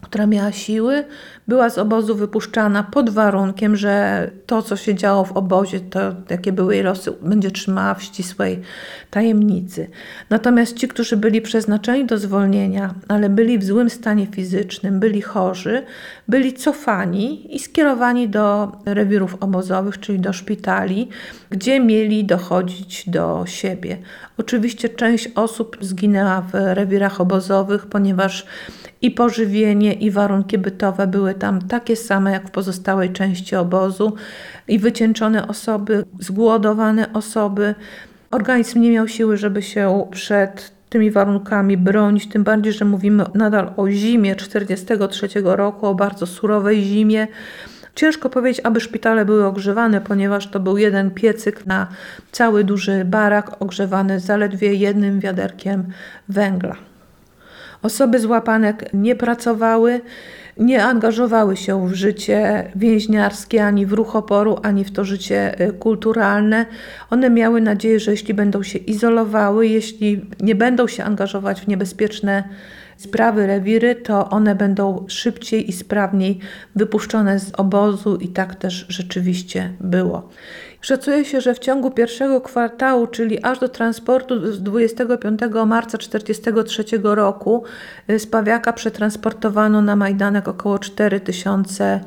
która 0.00 0.26
miała 0.26 0.52
siły, 0.52 1.04
była 1.48 1.70
z 1.70 1.78
obozu 1.78 2.14
wypuszczana 2.14 2.82
pod 2.82 3.10
warunkiem, 3.10 3.76
że 3.76 4.30
to, 4.46 4.62
co 4.62 4.76
się 4.76 4.94
działo 4.94 5.24
w 5.24 5.32
obozie, 5.32 5.80
to 5.80 6.00
jakie 6.30 6.52
były 6.52 6.74
jej 6.74 6.84
losy, 6.84 7.12
będzie 7.22 7.50
trzymała 7.50 7.94
w 7.94 8.02
ścisłej 8.02 8.60
tajemnicy. 9.10 9.90
Natomiast 10.30 10.76
ci, 10.76 10.88
którzy 10.88 11.16
byli 11.16 11.42
przeznaczeni 11.42 12.06
do 12.06 12.18
zwolnienia, 12.18 12.94
ale 13.08 13.28
byli 13.28 13.58
w 13.58 13.64
złym 13.64 13.90
stanie 13.90 14.26
fizycznym, 14.26 15.00
byli 15.00 15.22
chorzy, 15.22 15.82
byli 16.28 16.52
cofani 16.52 17.56
i 17.56 17.58
skierowani 17.58 18.28
do 18.28 18.72
rewirów 18.84 19.36
obozowych, 19.40 20.00
czyli 20.00 20.20
do 20.20 20.32
szpitali, 20.32 21.08
gdzie 21.50 21.80
mieli 21.80 22.24
dochodzić 22.24 23.08
do 23.08 23.42
siebie. 23.46 23.96
Oczywiście 24.38 24.88
część 24.88 25.28
osób 25.34 25.76
zginęła 25.80 26.40
w 26.40 26.54
rewirach 26.54 27.20
obozowych, 27.20 27.86
ponieważ 27.86 28.46
i 29.02 29.10
pożywienie, 29.10 29.92
i 29.92 30.10
warunki 30.10 30.58
bytowe 30.58 31.06
były 31.06 31.34
tam 31.34 31.62
takie 31.62 31.96
same 31.96 32.32
jak 32.32 32.48
w 32.48 32.50
pozostałej 32.50 33.10
części 33.10 33.56
obozu, 33.56 34.14
i 34.68 34.78
wycieńczone 34.78 35.48
osoby, 35.48 36.04
zgłodowane 36.18 37.12
osoby. 37.12 37.74
Organizm 38.30 38.80
nie 38.80 38.90
miał 38.90 39.08
siły, 39.08 39.36
żeby 39.36 39.62
się 39.62 40.06
przed 40.10 40.72
tymi 40.88 41.10
warunkami 41.10 41.76
bronić, 41.76 42.28
tym 42.28 42.44
bardziej, 42.44 42.72
że 42.72 42.84
mówimy 42.84 43.24
nadal 43.34 43.72
o 43.76 43.90
zimie 43.90 44.36
43 44.36 45.28
roku, 45.44 45.86
o 45.86 45.94
bardzo 45.94 46.26
surowej 46.26 46.82
zimie. 46.82 47.26
Ciężko 47.94 48.30
powiedzieć, 48.30 48.60
aby 48.64 48.80
szpitale 48.80 49.24
były 49.24 49.46
ogrzewane, 49.46 50.00
ponieważ 50.00 50.46
to 50.46 50.60
był 50.60 50.78
jeden 50.78 51.10
piecyk 51.10 51.66
na 51.66 51.86
cały 52.32 52.64
duży 52.64 53.04
barak, 53.04 53.62
ogrzewany 53.62 54.20
zaledwie 54.20 54.74
jednym 54.74 55.20
wiaderkiem 55.20 55.84
węgla. 56.28 56.89
Osoby 57.82 58.20
z 58.20 58.24
łapanek 58.24 58.90
nie 58.94 59.16
pracowały, 59.16 60.00
nie 60.58 60.84
angażowały 60.84 61.56
się 61.56 61.88
w 61.88 61.94
życie 61.94 62.70
więźniarskie, 62.76 63.66
ani 63.66 63.86
w 63.86 63.92
ruch 63.92 64.16
oporu, 64.16 64.58
ani 64.62 64.84
w 64.84 64.92
to 64.92 65.04
życie 65.04 65.60
y, 65.68 65.72
kulturalne. 65.72 66.66
One 67.10 67.30
miały 67.30 67.60
nadzieję, 67.60 68.00
że 68.00 68.10
jeśli 68.10 68.34
będą 68.34 68.62
się 68.62 68.78
izolowały, 68.78 69.66
jeśli 69.66 70.26
nie 70.40 70.54
będą 70.54 70.86
się 70.86 71.04
angażować 71.04 71.60
w 71.60 71.68
niebezpieczne 71.68 72.44
sprawy, 72.96 73.46
rewiry, 73.46 73.94
to 73.94 74.30
one 74.30 74.54
będą 74.54 75.04
szybciej 75.08 75.68
i 75.68 75.72
sprawniej 75.72 76.38
wypuszczone 76.74 77.38
z 77.38 77.52
obozu 77.54 78.16
i 78.16 78.28
tak 78.28 78.54
też 78.54 78.86
rzeczywiście 78.88 79.72
było. 79.80 80.28
Szacuje 80.80 81.24
się, 81.24 81.40
że 81.40 81.54
w 81.54 81.58
ciągu 81.58 81.90
pierwszego 81.90 82.40
kwartału, 82.40 83.06
czyli 83.06 83.44
aż 83.44 83.58
do 83.58 83.68
transportu 83.68 84.52
z 84.52 84.62
25 84.62 85.40
marca 85.66 85.98
1943 85.98 87.14
roku, 87.14 87.64
y, 88.10 88.18
z 88.18 88.26
Pawiaka 88.26 88.72
przetransportowano 88.72 89.82
na 89.82 89.96
Majdanek 89.96 90.48
około 90.48 90.78
4000 90.78 92.00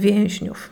więźniów. 0.00 0.70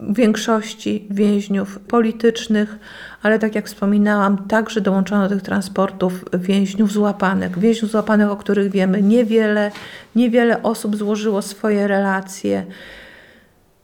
Większości 0.00 1.06
więźniów 1.10 1.78
politycznych, 1.78 2.78
ale 3.22 3.38
tak 3.38 3.54
jak 3.54 3.66
wspominałam, 3.66 4.48
także 4.48 4.80
dołączono 4.80 5.28
do 5.28 5.34
tych 5.34 5.42
transportów 5.42 6.24
więźniów 6.34 6.92
złapanych. 6.92 7.58
Więźniów 7.58 7.90
złapanych, 7.90 8.30
o 8.30 8.36
których 8.36 8.70
wiemy 8.70 9.02
niewiele, 9.02 9.70
niewiele 10.16 10.62
osób 10.62 10.96
złożyło 10.96 11.42
swoje 11.42 11.88
relacje, 11.88 12.66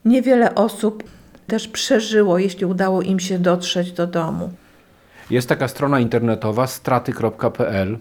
niewiele 0.05 0.55
osób 0.55 1.05
też 1.47 1.69
przeżyło, 1.69 2.39
jeśli 2.39 2.67
udało 2.67 3.03
im 3.03 3.21
się 3.21 3.39
dotrzeć 3.39 3.93
do 3.93 4.07
domu. 4.07 4.53
Jest 5.31 5.49
taka 5.49 5.69
strona 5.69 6.01
internetowa 6.01 6.67
straty.pl 6.67 7.99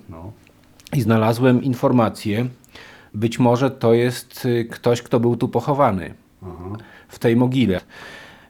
i 0.93 1.01
znalazłem 1.01 1.63
informację, 1.63 2.47
być 3.13 3.39
może 3.39 3.71
to 3.71 3.93
jest 3.93 4.45
y, 4.45 4.65
ktoś, 4.71 5.01
kto 5.01 5.19
był 5.19 5.37
tu 5.37 5.49
pochowany 5.49 6.13
w 7.07 7.19
tej 7.19 7.35
mogile. 7.35 7.81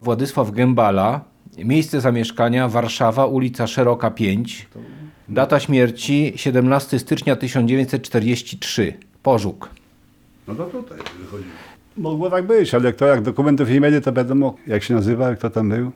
Władysław 0.01 0.51
Gębala, 0.51 1.21
miejsce 1.57 2.01
zamieszkania 2.01 2.67
Warszawa, 2.67 3.25
ulica 3.25 3.67
Szeroka 3.67 4.11
5, 4.11 4.67
data 5.29 5.59
śmierci 5.59 6.33
17 6.35 6.99
stycznia 6.99 7.35
1943, 7.35 8.93
Pożuk. 9.23 9.69
No 10.47 10.55
to 10.55 10.65
tutaj 10.65 10.97
wychodzi. 11.19 11.49
Mogło 11.97 12.29
tak 12.29 12.47
być, 12.47 12.73
ale 12.75 12.93
kto 12.93 13.05
jak 13.05 13.21
dokumentów 13.21 13.69
nie 13.69 13.81
będzie, 13.81 14.01
to 14.01 14.13
wiadomo 14.13 14.55
jak 14.67 14.83
się 14.83 14.93
nazywa, 14.93 15.35
kto 15.35 15.49
tam 15.49 15.69
był. 15.69 15.91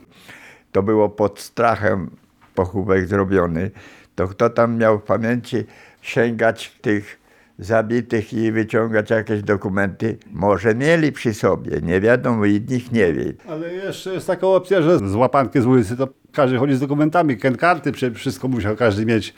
To 0.72 0.82
było 0.82 1.08
pod 1.08 1.40
strachem 1.40 2.10
pochówek 2.54 3.06
zrobiony. 3.06 3.70
To 4.14 4.28
kto 4.28 4.50
tam 4.50 4.76
miał 4.76 4.98
w 4.98 5.02
pamięci 5.02 5.56
sięgać 6.02 6.72
tych 6.80 7.18
zabitych 7.58 8.32
i 8.32 8.52
wyciągać 8.52 9.10
jakieś 9.10 9.42
dokumenty? 9.42 10.18
Może 10.32 10.74
mieli 10.74 11.12
przy 11.12 11.34
sobie, 11.34 11.80
nie 11.82 12.00
wiadomo, 12.00 12.44
innych 12.44 12.92
nie 12.92 13.12
wie. 13.12 13.32
Ale 13.48 13.74
jeszcze 13.74 14.14
jest 14.14 14.26
taka 14.26 14.46
opcja, 14.46 14.82
że 14.82 14.98
z 14.98 15.14
łapanki 15.14 15.60
z 15.60 15.66
ulicy 15.66 15.96
to 15.96 16.08
każdy 16.32 16.58
chodzi 16.58 16.74
z 16.74 16.80
dokumentami, 16.80 17.36
karty, 17.36 17.92
wszystko 18.14 18.48
musiał 18.48 18.76
każdy 18.76 19.06
mieć. 19.06 19.34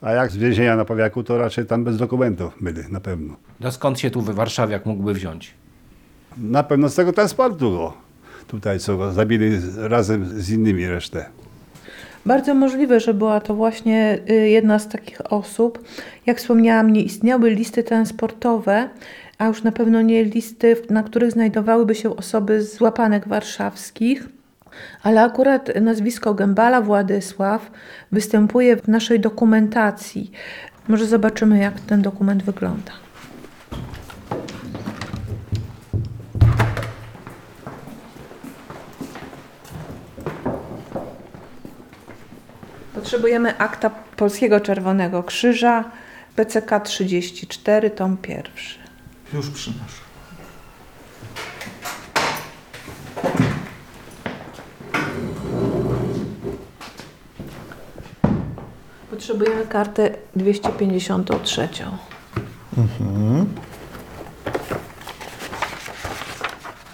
A 0.00 0.12
jak 0.12 0.30
z 0.30 0.36
więzienia 0.36 0.76
na 0.76 0.84
Pawiaku, 0.84 1.22
to 1.22 1.38
raczej 1.38 1.66
tam 1.66 1.84
bez 1.84 1.96
dokumentów 1.96 2.54
byli, 2.60 2.80
na 2.90 3.00
pewno. 3.00 3.36
No 3.60 3.72
skąd 3.72 4.00
się 4.00 4.10
tu 4.10 4.22
we 4.22 4.32
Warszawie 4.32 4.80
mógłby 4.84 5.14
wziąć? 5.14 5.54
Na 6.42 6.62
pewno 6.62 6.88
z 6.88 6.94
tego 6.94 7.12
transportu 7.12 7.70
go. 7.70 7.92
Tutaj 8.46 8.78
co 8.78 8.96
go 8.96 9.12
zabili 9.12 9.50
razem 9.76 10.40
z 10.40 10.50
innymi 10.50 10.86
resztę. 10.86 11.26
Bardzo 12.26 12.54
możliwe, 12.54 13.00
że 13.00 13.14
była 13.14 13.40
to 13.40 13.54
właśnie 13.54 14.18
y, 14.30 14.48
jedna 14.48 14.78
z 14.78 14.88
takich 14.88 15.32
osób. 15.32 15.84
Jak 16.26 16.38
wspomniałam, 16.38 16.92
nie 16.92 17.02
istniały 17.02 17.50
listy 17.50 17.82
transportowe, 17.82 18.88
a 19.38 19.46
już 19.46 19.62
na 19.62 19.72
pewno 19.72 20.02
nie 20.02 20.24
listy, 20.24 20.76
na 20.90 21.02
których 21.02 21.32
znajdowałyby 21.32 21.94
się 21.94 22.16
osoby 22.16 22.62
z 22.62 22.80
łapanek 22.80 23.28
warszawskich. 23.28 24.28
Ale 25.02 25.22
akurat 25.22 25.70
nazwisko 25.80 26.34
Gębala 26.34 26.80
Władysław 26.80 27.70
występuje 28.12 28.76
w 28.76 28.88
naszej 28.88 29.20
dokumentacji. 29.20 30.30
Może 30.88 31.06
zobaczymy, 31.06 31.58
jak 31.58 31.80
ten 31.80 32.02
dokument 32.02 32.42
wygląda. 32.42 33.07
Potrzebujemy 43.08 43.58
akta 43.58 43.90
Polskiego 44.16 44.60
Czerwonego 44.60 45.22
Krzyża, 45.22 45.84
PCK 46.36 46.80
34, 46.80 47.90
tom 47.90 48.16
pierwszy. 48.16 48.78
Już 49.32 49.50
przynoszę. 49.50 50.02
Potrzebujemy 59.10 59.66
kartę 59.66 60.10
253. 60.36 61.68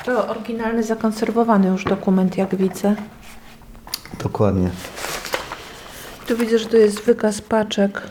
To 0.04 0.28
oryginalny, 0.28 0.82
zakonserwowany 0.82 1.68
już 1.68 1.84
dokument, 1.84 2.36
jak 2.36 2.54
widzę. 2.54 2.96
Dokładnie. 4.22 4.70
Tu 6.26 6.36
widzę, 6.36 6.58
że 6.58 6.66
tu 6.66 6.76
jest 6.76 7.00
wykaz 7.00 7.40
paczek 7.40 8.02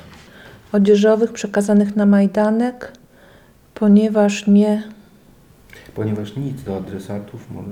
odzieżowych 0.71 1.33
przekazanych 1.33 1.95
na 1.95 2.05
Majdanek, 2.05 2.91
ponieważ 3.73 4.47
nie 4.47 4.83
Ponieważ 5.95 6.35
nic 6.35 6.63
do 6.63 6.77
adresatów 6.77 7.51
może 7.51 7.71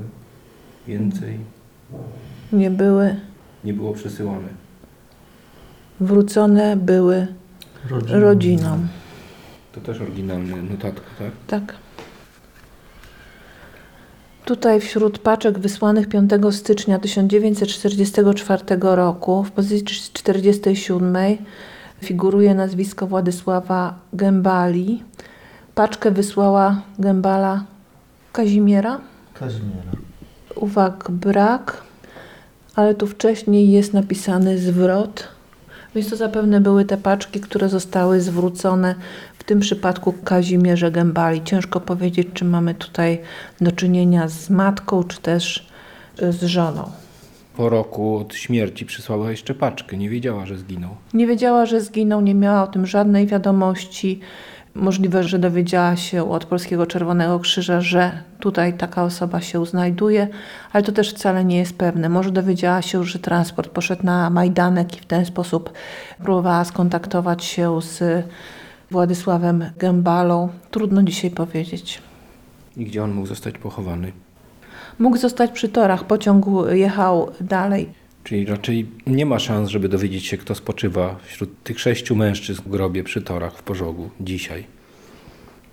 więcej 0.88 1.40
nie 2.54 2.72
były 2.72 3.16
nie 3.64 3.74
było 3.74 3.94
przesyłane. 3.94 4.48
wrócone, 6.00 6.76
były 6.76 7.28
rodzinom. 8.08 8.88
To 9.72 9.82
też 9.82 10.02
oryginalna 10.02 10.56
notatka, 10.56 11.08
tak? 11.20 11.32
Tak. 11.48 11.76
Tutaj 14.52 14.82
wśród 14.82 15.20
paczek 15.20 15.60
wysłanych 15.60 16.08
5 16.08 16.32
stycznia 16.52 17.00
1944 17.00 18.64
roku 18.82 19.44
w 19.44 19.52
pozycji 19.52 19.86
47 20.14 21.16
figuruje 22.02 22.56
nazwisko 22.56 23.08
Władysława 23.08 23.96
Gębali. 24.14 25.04
Paczkę 25.76 26.12
wysłała 26.12 26.82
Gębala 27.00 27.64
Kazimiera. 28.32 29.02
Kazimiera. 29.34 29.92
Uwag 30.56 31.12
brak, 31.12 31.84
ale 32.76 32.96
tu 32.96 33.08
wcześniej 33.08 33.72
jest 33.72 33.94
napisany 33.94 34.58
zwrot. 34.58 35.28
Więc 35.96 36.10
to 36.10 36.16
zapewne 36.16 36.62
były 36.62 36.86
te 36.86 36.98
paczki, 36.98 37.40
które 37.40 37.70
zostały 37.70 38.22
zwrócone 38.22 38.96
w 39.38 39.44
tym 39.44 39.60
przypadku 39.60 40.14
Kazimierze 40.14 40.92
Gębali. 40.92 41.44
Ciężko 41.44 41.80
powiedzieć, 41.80 42.28
czy 42.34 42.46
mamy 42.46 42.76
tutaj 42.76 43.20
do 43.62 43.72
czynienia 43.72 44.28
z 44.28 44.50
matką, 44.50 45.04
czy 45.04 45.22
też 45.22 45.68
y, 46.22 46.32
z 46.32 46.44
żoną. 46.44 46.92
Po 47.58 47.70
roku 47.70 48.18
od 48.18 48.36
śmierci 48.36 48.86
przysłała 48.86 49.32
jeszcze 49.32 49.54
paczkę. 49.54 49.98
Nie 49.98 50.10
wiedziała, 50.10 50.46
że 50.46 50.58
zginął. 50.58 50.96
Nie 51.14 51.28
wiedziała, 51.28 51.66
że 51.66 51.82
zginął, 51.82 52.22
nie 52.22 52.36
miała 52.36 52.64
o 52.64 52.68
tym 52.68 52.86
żadnej 52.86 53.28
wiadomości. 53.28 54.20
Możliwe, 54.76 55.24
że 55.24 55.40
dowiedziała 55.40 55.96
się 55.96 56.32
od 56.32 56.46
Polskiego 56.46 56.86
Czerwonego 56.86 57.40
Krzyża, 57.40 57.82
że 57.82 58.24
tutaj 58.40 58.78
taka 58.78 59.04
osoba 59.04 59.42
się 59.42 59.66
znajduje, 59.66 60.28
ale 60.72 60.84
to 60.84 60.92
też 60.92 61.14
wcale 61.14 61.46
nie 61.46 61.58
jest 61.58 61.78
pewne. 61.78 62.10
Może 62.10 62.32
dowiedziała 62.32 62.82
się, 62.82 63.04
że 63.04 63.20
transport 63.20 63.72
poszedł 63.72 64.06
na 64.06 64.30
Majdanek 64.30 64.98
i 64.98 65.00
w 65.00 65.06
ten 65.06 65.26
sposób 65.26 65.74
próbowała 66.24 66.66
skontaktować 66.66 67.44
się 67.44 67.82
z 67.82 68.26
Władysławem 68.92 69.66
Gębalą. 69.78 70.50
Trudno 70.72 71.04
dzisiaj 71.04 71.32
powiedzieć. 71.32 72.02
I 72.78 72.86
gdzie 72.86 73.04
on 73.04 73.12
mógł 73.12 73.28
zostać 73.28 73.58
pochowany? 73.58 74.12
Mógł 75.00 75.18
zostać 75.18 75.52
przy 75.52 75.70
torach, 75.70 76.04
pociąg 76.04 76.46
jechał 76.72 77.32
dalej. 77.42 78.01
Czyli 78.24 78.46
raczej 78.46 78.88
nie 79.08 79.26
ma 79.26 79.40
szans, 79.40 79.70
żeby 79.70 79.90
dowiedzieć 79.90 80.26
się, 80.26 80.38
kto 80.38 80.56
spoczywa 80.56 81.16
wśród 81.24 81.64
tych 81.64 81.80
sześciu 81.80 82.16
mężczyzn 82.16 82.62
w 82.62 82.70
grobie 82.70 83.04
przy 83.04 83.22
torach 83.22 83.58
w 83.58 83.64
Pożogu 83.64 84.10
dzisiaj. 84.20 84.66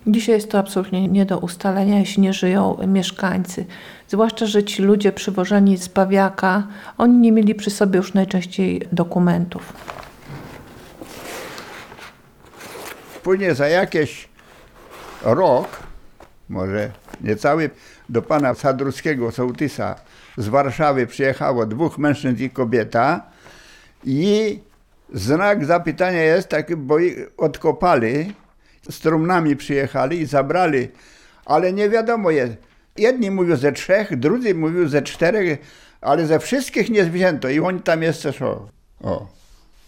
Dzisiaj 0.07 0.35
jest 0.35 0.51
to 0.51 0.59
absolutnie 0.59 1.07
nie 1.07 1.25
do 1.25 1.39
ustalenia, 1.39 1.99
jeśli 1.99 2.21
nie 2.21 2.33
żyją 2.33 2.77
mieszkańcy. 2.87 3.65
Zwłaszcza, 4.07 4.45
że 4.45 4.63
ci 4.63 4.81
ludzie 4.81 5.11
przywożeni 5.11 5.77
z 5.77 5.89
Pawiaka, 5.89 6.67
oni 6.97 7.17
nie 7.17 7.31
mieli 7.31 7.55
przy 7.55 7.69
sobie 7.69 7.97
już 7.97 8.13
najczęściej 8.13 8.81
dokumentów. 8.91 9.73
Później 13.23 13.55
za 13.55 13.67
jakiś 13.67 14.29
rok, 15.23 15.67
może 16.49 16.91
niecały, 17.21 17.69
do 18.09 18.21
pana 18.21 18.53
Sadruskiego, 18.53 19.31
sołtysa 19.31 19.95
z 20.37 20.47
Warszawy 20.47 21.07
przyjechało 21.07 21.65
dwóch 21.65 21.97
mężczyzn 21.97 22.43
i 22.43 22.49
kobieta 22.49 23.29
i 24.03 24.59
znak 25.13 25.65
zapytania 25.65 26.23
jest 26.23 26.47
taki, 26.47 26.75
bo 26.75 26.97
odkopali, 27.37 28.33
z 28.89 28.99
trumnami 28.99 29.55
przyjechali 29.55 30.19
i 30.21 30.25
zabrali, 30.25 30.87
ale 31.45 31.73
nie 31.73 31.89
wiadomo 31.89 32.31
jest. 32.31 32.53
Jedni 32.97 33.31
mówią 33.31 33.55
ze 33.55 33.71
trzech, 33.71 34.19
drudzy 34.19 34.55
mówią 34.55 34.87
ze 34.87 35.01
czterech, 35.01 35.59
ale 36.01 36.25
ze 36.25 36.39
wszystkich 36.39 36.89
nie 36.89 37.03
wzięto 37.03 37.49
i 37.49 37.59
oni 37.59 37.81
tam 37.81 38.03
jeszcze 38.03 38.33
są. 38.33 38.67
O, 39.01 39.27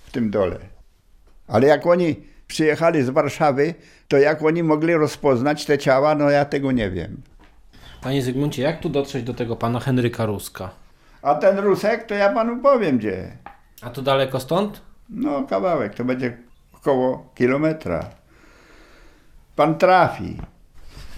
w 0.06 0.12
tym 0.12 0.32
dole. 0.32 0.60
Ale 1.48 1.68
jak 1.68 1.88
oni 1.88 2.16
przyjechali 2.48 3.04
z 3.04 3.10
Warszawy, 3.10 3.74
to 4.08 4.18
jak 4.18 4.44
oni 4.44 4.64
mogli 4.64 4.94
rozpoznać 4.94 5.66
te 5.66 5.78
ciała, 5.78 6.16
no 6.16 6.30
ja 6.30 6.46
tego 6.46 6.72
nie 6.72 6.92
wiem. 6.92 7.22
Panie 8.02 8.22
Zygmuncie, 8.22 8.62
jak 8.62 8.80
tu 8.80 8.90
dotrzeć 8.90 9.24
do 9.24 9.34
tego 9.34 9.56
pana 9.56 9.80
Henryka 9.80 10.26
Ruska? 10.26 10.70
A 11.22 11.36
ten 11.36 11.58
Rusek, 11.58 12.04
to 12.04 12.16
ja 12.16 12.34
panu 12.34 12.58
powiem 12.58 12.98
gdzie. 12.98 13.32
A 13.82 13.90
to 13.90 14.02
daleko 14.02 14.40
stąd? 14.40 14.82
No 15.10 15.44
kawałek, 15.44 15.96
to 15.96 16.06
będzie 16.06 16.38
około 16.74 17.30
kilometra. 17.36 18.06
Pan 19.56 19.78
trafi. 19.78 20.38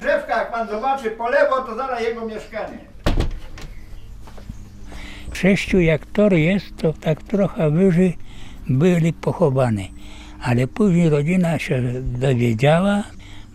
Drzewka, 0.02 0.38
jak 0.38 0.52
pan 0.52 0.68
zobaczy 0.68 1.12
po 1.12 1.30
lewo, 1.30 1.62
to 1.62 1.76
zaraz 1.76 2.02
jego 2.02 2.26
mieszkanie. 2.26 2.78
sześciu 5.34 5.80
jak 5.80 6.06
tor 6.06 6.34
jest, 6.34 6.78
to 6.78 6.94
tak 6.94 7.24
trochę 7.24 7.72
wyżej 7.72 8.18
byli 8.70 9.14
pochowani. 9.14 9.94
Ale 10.42 10.68
później 10.68 11.10
rodzina 11.10 11.60
się 11.60 11.82
dowiedziała, 12.04 13.04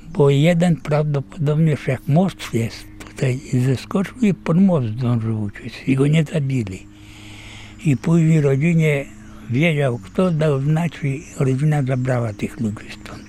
bo 0.08 0.30
jeden 0.30 0.76
prawdopodobnie 0.76 1.76
że 1.76 1.92
jak 1.92 2.08
most 2.08 2.54
jest 2.54 2.97
tutaj 3.18 3.40
zeskoczył 3.66 4.18
i 4.22 4.34
pod 4.34 4.60
most 4.60 4.86
zdążył 4.86 5.42
uciec 5.42 5.72
i 5.86 5.96
go 5.96 6.06
nie 6.06 6.24
zabili. 6.24 6.86
I 7.84 7.96
później 7.96 8.40
rodzinie 8.40 9.04
wiedział 9.50 9.98
kto, 9.98 10.30
dał 10.30 10.60
znać 10.60 10.92
i 11.04 11.22
rodzina 11.38 11.82
zabrała 11.82 12.32
tych 12.32 12.60
ludzi 12.60 12.84
stąd. 13.02 13.22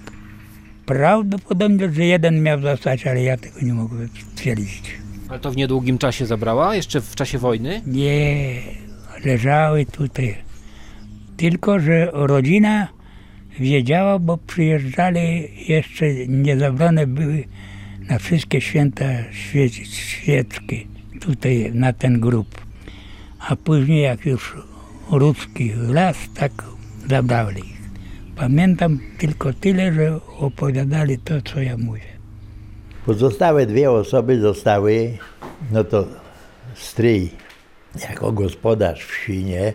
Prawdopodobnie, 0.86 1.93
że 1.93 2.06
jeden 2.06 2.43
miał 2.43 2.62
zostać, 2.62 3.08
ale 3.08 3.23
ja 3.23 3.38
tego 3.38 3.62
nie 3.62 3.73
mogę 3.73 3.95
stwierdzić. 4.34 4.91
Ale 5.30 5.39
to 5.39 5.52
w 5.52 5.58
niedługim 5.58 5.97
czasie 5.97 6.25
zabrała? 6.25 6.75
Jeszcze 6.75 7.02
w 7.02 7.15
czasie 7.15 7.38
wojny? 7.38 7.82
Nie, 7.88 8.54
leżały 9.25 9.86
tutaj. 9.86 10.36
Tylko, 11.38 11.80
że 11.80 12.10
rodzina 12.13 12.88
wiedziała, 13.60 14.19
bo 14.19 14.38
przyjeżdżali 14.38 15.47
jeszcze 15.67 16.06
nie 16.28 16.60
zabrane 16.60 17.08
były 17.08 17.43
na 18.09 18.19
wszystkie 18.19 18.61
święta 18.61 19.05
świe- 19.31 19.85
świeckie 19.85 20.75
tutaj 21.21 21.71
na 21.73 21.93
ten 21.93 22.19
grób. 22.19 22.61
A 23.39 23.55
później 23.55 24.01
jak 24.03 24.25
już 24.25 24.57
ruski 25.11 25.71
las, 25.87 26.17
tak 26.35 26.51
zabrali 27.09 27.59
ich. 27.59 27.79
Pamiętam 28.35 28.99
tylko 29.17 29.53
tyle, 29.53 29.93
że 29.93 30.19
opowiadali 30.37 31.17
to, 31.17 31.41
co 31.41 31.61
ja 31.61 31.77
mówię. 31.77 32.09
Pozostałe 33.05 33.65
dwie 33.65 33.91
osoby 33.91 34.39
zostały, 34.39 35.17
no 35.71 35.83
to 35.83 36.07
stryj 36.75 37.29
jako 38.09 38.31
gospodarz 38.31 39.05
wsi, 39.05 39.43
nie, 39.43 39.73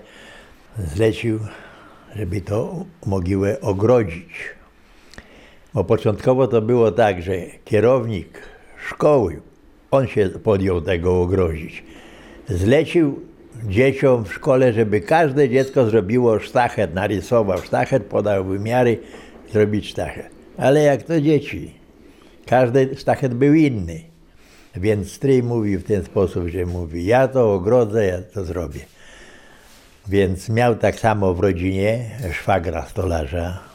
zlecił, 0.78 1.40
żeby 2.16 2.40
to 2.40 2.84
mogiłę 3.06 3.60
ogrodzić. 3.60 4.28
Bo 5.74 5.84
początkowo 5.84 6.46
to 6.46 6.62
było 6.62 6.92
tak, 6.92 7.22
że 7.22 7.32
kierownik 7.64 8.38
szkoły, 8.88 9.40
on 9.90 10.06
się 10.06 10.28
podjął 10.28 10.80
tego 10.80 11.22
ogrodzić. 11.22 11.84
Zlecił 12.48 13.20
dzieciom 13.68 14.24
w 14.24 14.34
szkole, 14.34 14.72
żeby 14.72 15.00
każde 15.00 15.48
dziecko 15.48 15.87
zrobiło 15.87 16.38
sztachet, 16.38 16.94
narysował 16.94 17.58
sztachet, 17.58 18.04
podał 18.04 18.44
wymiary, 18.44 18.98
zrobić 19.52 19.88
sztachet. 19.88 20.30
Ale 20.56 20.82
jak 20.82 21.02
to 21.02 21.20
dzieci, 21.20 21.74
każdy 22.46 22.96
sztachet 22.96 23.34
był 23.34 23.54
inny. 23.54 24.00
Więc 24.76 25.12
stryj 25.12 25.42
mówił 25.42 25.80
w 25.80 25.84
ten 25.84 26.04
sposób, 26.04 26.48
że 26.48 26.66
mówi, 26.66 27.06
ja 27.06 27.28
to 27.28 27.54
ogrodzę, 27.54 28.06
ja 28.06 28.22
to 28.34 28.44
zrobię. 28.44 28.80
Więc 30.08 30.48
miał 30.48 30.76
tak 30.76 31.00
samo 31.00 31.34
w 31.34 31.40
rodzinie 31.40 32.10
szwagra 32.32 32.87
stolarza. 32.87 33.73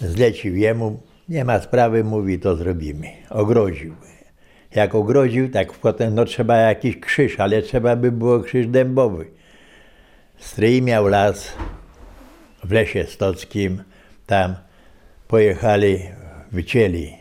Zlecił 0.00 0.56
jemu, 0.56 1.00
nie 1.28 1.44
ma 1.44 1.60
sprawy, 1.60 2.04
mówi, 2.04 2.38
to 2.38 2.56
zrobimy. 2.56 3.08
Ogrodził. 3.30 3.94
Jak 4.74 4.94
ogrodził, 4.94 5.50
tak 5.50 5.72
potem 5.72 6.14
no 6.14 6.24
trzeba 6.24 6.56
jakiś 6.56 7.00
krzyż, 7.00 7.40
ale 7.40 7.62
trzeba 7.62 7.96
by 7.96 8.12
było 8.12 8.40
krzyż 8.40 8.66
dębowy. 8.66 9.26
Stryj 10.38 10.82
miał 10.82 11.08
las 11.08 11.52
w 12.64 12.72
lesie 12.72 13.04
stockim, 13.04 13.82
tam 14.26 14.54
pojechali, 15.28 16.00
wycięli 16.52 17.12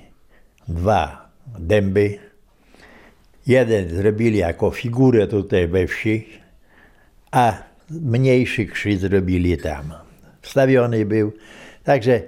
dwa 0.67 1.29
dęby. 1.59 2.19
Jeden 3.47 3.89
zrobili 3.89 4.37
jako 4.37 4.71
figurę 4.71 5.27
tutaj 5.27 5.67
we 5.67 5.87
wsi, 5.87 6.27
a 7.31 7.53
mniejszy 7.89 8.65
krzyż 8.65 8.97
zrobili 8.97 9.57
tam. 9.57 9.93
Wstawiony 10.41 11.05
był. 11.05 11.33
Także 11.83 12.21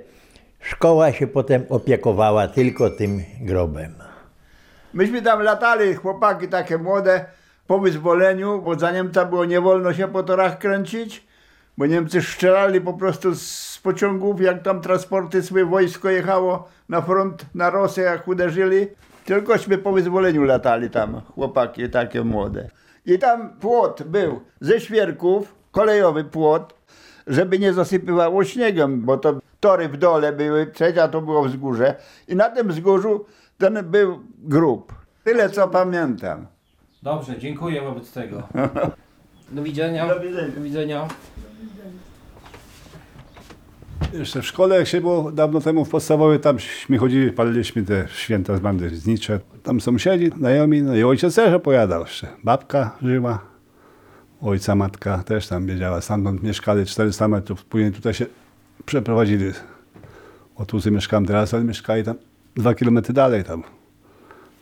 szkoła 0.60 1.12
się 1.12 1.28
potem 1.28 1.66
opiekowała 1.70 2.48
tylko 2.48 2.90
tym 2.90 3.24
grobem. 3.42 3.94
Myśmy 4.94 5.22
tam 5.22 5.42
latali, 5.42 5.96
chłopaki 5.96 6.48
takie 6.48 6.78
młode, 6.78 7.26
po 7.68 7.80
wyzwoleniu, 7.80 8.62
bo 8.62 8.80
za 8.80 8.92
Niemca 8.92 9.26
było 9.26 9.46
nie 9.46 9.62
wolno 9.62 9.94
się 9.94 10.08
po 10.08 10.24
torach 10.24 10.58
kręcić, 10.58 11.28
bo 11.78 11.86
Niemcy 11.86 12.22
strzelali 12.22 12.82
po 12.82 12.94
prostu 12.94 13.36
z 13.36 13.80
pociągów, 13.84 14.42
jak 14.42 14.64
tam 14.64 14.82
transporty 14.82 15.44
swoje 15.44 15.66
wojsko 15.66 16.10
jechało 16.10 16.68
na 16.90 17.02
front, 17.02 17.46
na 17.56 17.70
Rosję, 17.70 18.04
jak 18.04 18.28
uderzyli. 18.28 18.88
Tylkośmy 19.26 19.78
po 19.78 19.92
wyzwoleniu 19.92 20.44
latali 20.44 20.90
tam, 20.90 21.22
chłopaki 21.36 21.90
takie 21.90 22.24
młode. 22.24 22.70
I 23.06 23.20
tam 23.20 23.50
płot 23.60 24.04
był 24.04 24.42
ze 24.62 24.82
świerków, 24.82 25.56
kolejowy 25.72 26.24
płot, 26.24 26.74
żeby 27.30 27.60
nie 27.60 27.74
zasypywało 27.74 28.44
śniegiem, 28.44 29.02
bo 29.02 29.18
to 29.18 29.40
tory 29.60 29.90
w 29.90 29.98
dole 29.98 30.34
były, 30.34 30.68
trzecia 30.68 31.08
to 31.08 31.22
było 31.22 31.44
wzgórze. 31.44 31.96
I 32.28 32.36
na 32.36 32.50
tym 32.50 32.68
wzgórzu 32.68 33.26
ten 33.58 33.86
był 33.86 34.20
grób. 34.40 34.94
Tyle 35.24 35.50
co 35.50 35.68
pamiętam. 35.68 36.48
Dobrze, 37.04 37.40
dziękuję 37.40 37.82
wobec 37.82 38.12
tego. 38.12 38.44
Do 39.52 39.64
widzenia. 39.64 40.08
Do 40.08 40.20
widzenia. 40.20 40.48
Do 40.56 40.62
widzenia. 40.62 41.08
Jeszcze 44.14 44.42
w 44.42 44.46
szkole, 44.46 44.76
jak 44.76 44.88
się 44.88 45.02
było 45.02 45.32
dawno 45.32 45.62
temu 45.62 45.86
w 45.86 45.90
podstawowej, 45.90 46.40
tamśmy 46.40 46.98
chodzili, 46.98 47.32
paliliśmy 47.32 47.84
te 47.84 48.08
święta 48.16 48.58
z 48.58 48.60
bandy 48.60 48.90
znicze. 48.96 49.40
Tam 49.64 49.82
sąsiedzi, 49.82 50.32
znajomi, 50.38 50.82
no 50.82 50.96
i 50.96 51.04
ojciec 51.04 51.36
też 51.36 51.54
opowiadał 51.54 52.02
jeszcze. 52.02 52.28
Babka 52.44 52.98
żyła, 53.02 53.49
ojca 54.42 54.76
matka 54.76 55.24
też 55.24 55.48
tam 55.48 55.66
wiedziała. 55.66 56.02
Stamtąd 56.02 56.44
mieszkali 56.44 56.86
400 56.86 57.28
metrów, 57.28 57.66
później 57.66 57.92
tutaj 57.92 58.14
się 58.14 58.26
przeprowadzili. 58.86 59.52
O 60.56 60.66
tu 60.66 60.78
mieszkam 60.92 61.26
teraz, 61.26 61.54
ale 61.54 61.64
mieszkali 61.64 62.04
tam 62.04 62.16
dwa 62.56 62.76
kilometry 62.76 63.14
dalej 63.14 63.44
tam, 63.44 63.64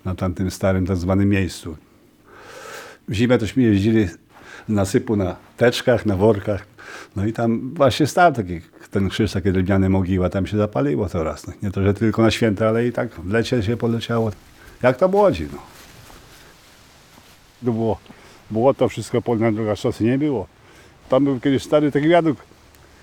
na 0.06 0.16
tamtym 0.16 0.52
starym 0.52 0.86
tak 0.86 0.98
zwanym 0.98 1.30
miejscu. 1.30 1.78
W 3.08 3.13
zimę 3.13 3.38
tośmy 3.38 3.63
jeździli 3.63 4.08
z 4.08 4.18
nasypu 4.68 5.16
na 5.16 5.36
teczkach, 5.58 6.06
na 6.06 6.16
workach. 6.16 6.66
No 7.16 7.26
i 7.26 7.34
tam 7.34 7.74
właśnie 7.74 8.08
stał 8.08 8.34
taki, 8.34 8.62
ten 8.92 9.10
krzyż, 9.10 9.32
takie 9.32 9.52
drewniane 9.52 9.90
mogiła, 9.90 10.30
tam 10.30 10.48
się 10.48 10.58
zapaliło 10.58 11.10
to 11.10 11.24
raz. 11.24 11.48
No, 11.48 11.54
nie 11.63 11.72
to, 11.72 11.84
że 11.84 11.94
tylko 11.94 12.22
na 12.22 12.32
święta, 12.32 12.68
ale 12.68 12.88
i 12.88 12.92
tak 12.92 13.10
w 13.10 13.32
lecie 13.32 13.63
się 13.63 13.78
poleciało. 13.78 14.32
Jak 14.82 14.98
to 14.98 15.08
młodzi, 15.08 15.48
no. 15.54 15.60
To 17.66 17.72
było, 17.72 18.00
było 18.51 18.73
to 18.73 18.89
wszystko 18.89 19.21
polna 19.21 19.51
droga, 19.51 19.75
szosy 19.75 20.03
nie 20.03 20.17
było. 20.17 20.47
Tam 21.10 21.23
był 21.23 21.39
kiedyś 21.39 21.63
stary 21.63 21.91
taki 21.91 22.07
wiaduk 22.07 22.38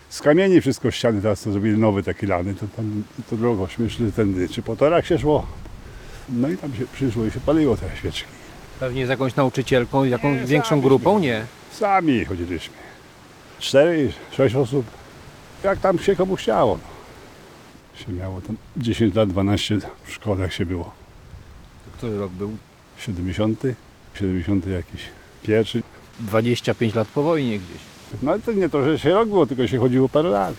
z 0.09 0.21
kamieni 0.21 0.61
wszystko 0.61 0.91
ściany, 0.91 1.23
teraz 1.23 1.43
to 1.43 1.53
zrobili 1.53 1.79
nowy 1.79 2.03
taki 2.03 2.27
lany, 2.27 2.55
to 2.55 2.67
tam 2.77 3.03
to 3.31 3.37
drogą 3.37 3.67
śmieszny 3.69 4.13
tędy, 4.13 4.49
czy 4.49 4.63
po 4.63 4.77
torach 4.77 5.07
się 5.07 5.19
szło. 5.19 5.47
No 6.29 6.49
i 6.49 6.57
tam 6.57 6.75
się 6.75 6.87
przyszło 6.87 7.25
i 7.25 7.31
się 7.31 7.41
paliło 7.41 7.77
te 7.77 7.97
świeczki. 7.97 8.25
Pewnie 8.81 9.07
z 9.07 9.09
jakąś 9.09 9.37
nauczycielką, 9.37 10.05
jakąś 10.05 10.41
Nie, 10.41 10.47
większą 10.47 10.81
grupą,śmy. 10.81 11.21
nie? 11.27 11.45
Sami 11.73 12.25
chodziliśmy. 12.25 12.75
Cztery, 13.59 14.13
sześć 14.33 14.55
osób. 14.55 14.87
Jak 15.65 15.79
tam 15.79 15.99
się 15.99 16.17
komu 16.17 16.37
chciało. 16.37 16.79
No. 16.83 18.05
Się 18.07 18.13
miało 18.13 18.41
tam 18.41 18.57
10 18.77 19.15
lat, 19.15 19.29
12 19.29 19.79
w 20.05 20.13
szkole 20.13 20.43
jak 20.43 20.53
się 20.53 20.67
było. 20.67 20.93
Który 21.97 22.19
rok 22.19 22.31
był? 22.33 22.57
70, 22.99 23.63
70 24.15 24.67
jakiś 24.67 25.01
pierwszy. 25.45 25.83
25 26.21 26.95
lat 26.95 27.09
po 27.09 27.23
wojnie 27.23 27.59
gdzieś. 27.59 27.79
No 28.23 28.31
ale 28.31 28.41
to 28.41 28.53
nie 28.53 28.69
to, 28.69 28.85
że 28.85 28.99
się 28.99 29.11
rok 29.11 29.29
było, 29.29 29.47
tylko 29.47 29.67
się 29.67 29.79
chodziło 29.79 30.09
parę 30.09 30.29
lat. 30.29 30.55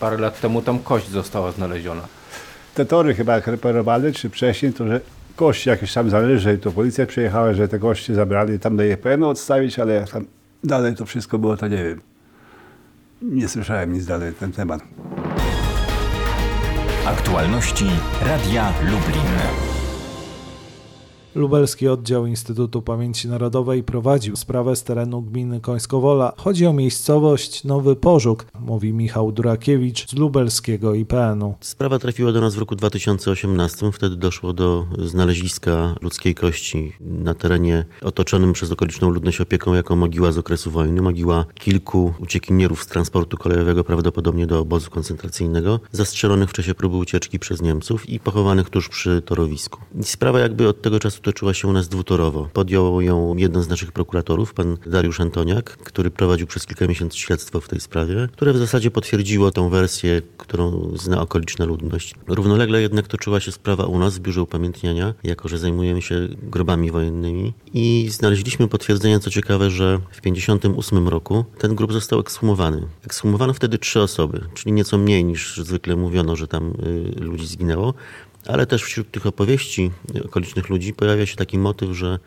Parę 0.00 0.18
lat 0.18 0.40
temu 0.40 0.62
tam 0.62 0.78
kość 0.78 1.08
została 1.08 1.52
znaleziona. 1.52 2.02
Te 2.74 2.86
tory 2.86 3.14
chyba 3.14 3.34
jak 3.34 3.46
reperowali, 3.46 4.12
czy 4.12 4.30
wcześniej, 4.30 4.72
to 4.72 4.86
że 4.86 5.00
kości 5.36 5.68
jakieś 5.68 5.92
tam 5.92 6.10
zależy, 6.10 6.58
to 6.58 6.70
policja 6.70 7.06
przyjechała, 7.06 7.54
że 7.54 7.68
te 7.68 7.78
kości 7.78 8.14
zabrali, 8.14 8.58
tam 8.58 8.76
do 8.76 8.84
EPN 8.84 9.22
odstawić, 9.22 9.78
ale 9.78 9.94
jak 9.94 10.10
tam 10.10 10.24
dalej 10.64 10.94
to 10.96 11.06
wszystko 11.06 11.38
było, 11.38 11.56
to 11.56 11.68
nie 11.68 11.84
wiem. 11.84 12.00
Nie 13.22 13.48
słyszałem 13.48 13.92
nic 13.92 14.06
dalej 14.06 14.28
na 14.28 14.38
ten 14.38 14.52
temat. 14.52 14.82
Aktualności 17.06 17.86
Radia 18.22 18.72
Lublin. 18.82 19.77
Lubelski 21.38 21.88
Oddział 21.88 22.26
Instytutu 22.26 22.82
Pamięci 22.82 23.28
Narodowej 23.28 23.82
prowadził 23.82 24.36
sprawę 24.36 24.76
z 24.76 24.82
terenu 24.84 25.22
gminy 25.22 25.60
Końskowola. 25.60 26.32
Chodzi 26.36 26.66
o 26.66 26.72
miejscowość 26.72 27.64
Nowy 27.64 27.96
Pożuk, 27.96 28.46
mówi 28.60 28.92
Michał 28.92 29.32
Durakiewicz 29.32 30.10
z 30.10 30.14
lubelskiego 30.14 30.94
IPN-u. 30.94 31.54
Sprawa 31.60 31.98
trafiła 31.98 32.32
do 32.32 32.40
nas 32.40 32.54
w 32.54 32.58
roku 32.58 32.76
2018. 32.76 33.92
Wtedy 33.92 34.16
doszło 34.16 34.52
do 34.52 34.86
znaleziska 34.98 35.94
ludzkiej 36.02 36.34
kości 36.34 36.92
na 37.00 37.34
terenie 37.34 37.84
otoczonym 38.02 38.52
przez 38.52 38.72
okoliczną 38.72 39.10
ludność 39.10 39.40
opieką 39.40 39.74
jako 39.74 39.96
mogiła 39.96 40.32
z 40.32 40.38
okresu 40.38 40.70
wojny. 40.70 41.02
Mogiła 41.02 41.44
kilku 41.54 42.14
uciekinierów 42.20 42.82
z 42.82 42.86
transportu 42.86 43.36
kolejowego, 43.36 43.84
prawdopodobnie 43.84 44.46
do 44.46 44.58
obozu 44.58 44.90
koncentracyjnego, 44.90 45.80
zastrzelonych 45.92 46.50
w 46.50 46.52
czasie 46.52 46.74
próby 46.74 46.96
ucieczki 46.96 47.38
przez 47.38 47.62
Niemców 47.62 48.08
i 48.08 48.20
pochowanych 48.20 48.70
tuż 48.70 48.88
przy 48.88 49.22
torowisku. 49.22 49.80
Sprawa 50.02 50.40
jakby 50.40 50.68
od 50.68 50.82
tego 50.82 50.98
czasu 51.00 51.22
toczyła 51.32 51.54
się 51.54 51.68
u 51.68 51.72
nas 51.72 51.88
dwutorowo. 51.88 52.48
Podjął 52.52 53.00
ją 53.00 53.36
jeden 53.36 53.62
z 53.62 53.68
naszych 53.68 53.92
prokuratorów, 53.92 54.54
pan 54.54 54.76
Dariusz 54.86 55.20
Antoniak, 55.20 55.64
który 55.70 56.10
prowadził 56.10 56.46
przez 56.46 56.66
kilka 56.66 56.86
miesięcy 56.86 57.18
śledztwo 57.18 57.60
w 57.60 57.68
tej 57.68 57.80
sprawie, 57.80 58.28
które 58.32 58.52
w 58.52 58.58
zasadzie 58.58 58.90
potwierdziło 58.90 59.50
tą 59.50 59.68
wersję, 59.68 60.22
którą 60.38 60.92
zna 60.96 61.20
okoliczna 61.20 61.64
ludność. 61.64 62.14
Równolegle 62.26 62.82
jednak 62.82 63.08
toczyła 63.08 63.40
się 63.40 63.52
sprawa 63.52 63.84
u 63.84 63.98
nas 63.98 64.18
w 64.18 64.20
Biurze 64.20 64.42
Upamiętniania, 64.42 65.14
jako 65.24 65.48
że 65.48 65.58
zajmujemy 65.58 66.02
się 66.02 66.28
grobami 66.42 66.90
wojennymi 66.90 67.52
i 67.74 68.08
znaleźliśmy 68.10 68.68
potwierdzenie, 68.68 69.20
co 69.20 69.30
ciekawe, 69.30 69.70
że 69.70 69.98
w 70.10 70.20
1958 70.20 71.08
roku 71.08 71.44
ten 71.58 71.74
grób 71.74 71.92
został 71.92 72.20
ekshumowany. 72.20 72.88
Ekshumowano 73.04 73.52
wtedy 73.52 73.78
trzy 73.78 74.00
osoby, 74.00 74.44
czyli 74.54 74.72
nieco 74.72 74.98
mniej 74.98 75.24
niż 75.24 75.56
zwykle 75.56 75.96
mówiono, 75.96 76.36
że 76.36 76.48
tam 76.48 76.72
y, 77.16 77.20
ludzi 77.20 77.46
zginęło, 77.46 77.94
ale 78.48 78.66
też 78.66 78.82
wśród 78.82 79.10
tych 79.10 79.26
opowieści 79.26 79.90
okolicznych 80.24 80.68
ludzi 80.68 80.94
pojawia 80.94 81.26
się 81.26 81.36
taki 81.36 81.58
motyw, 81.58 81.90
że 81.90 82.18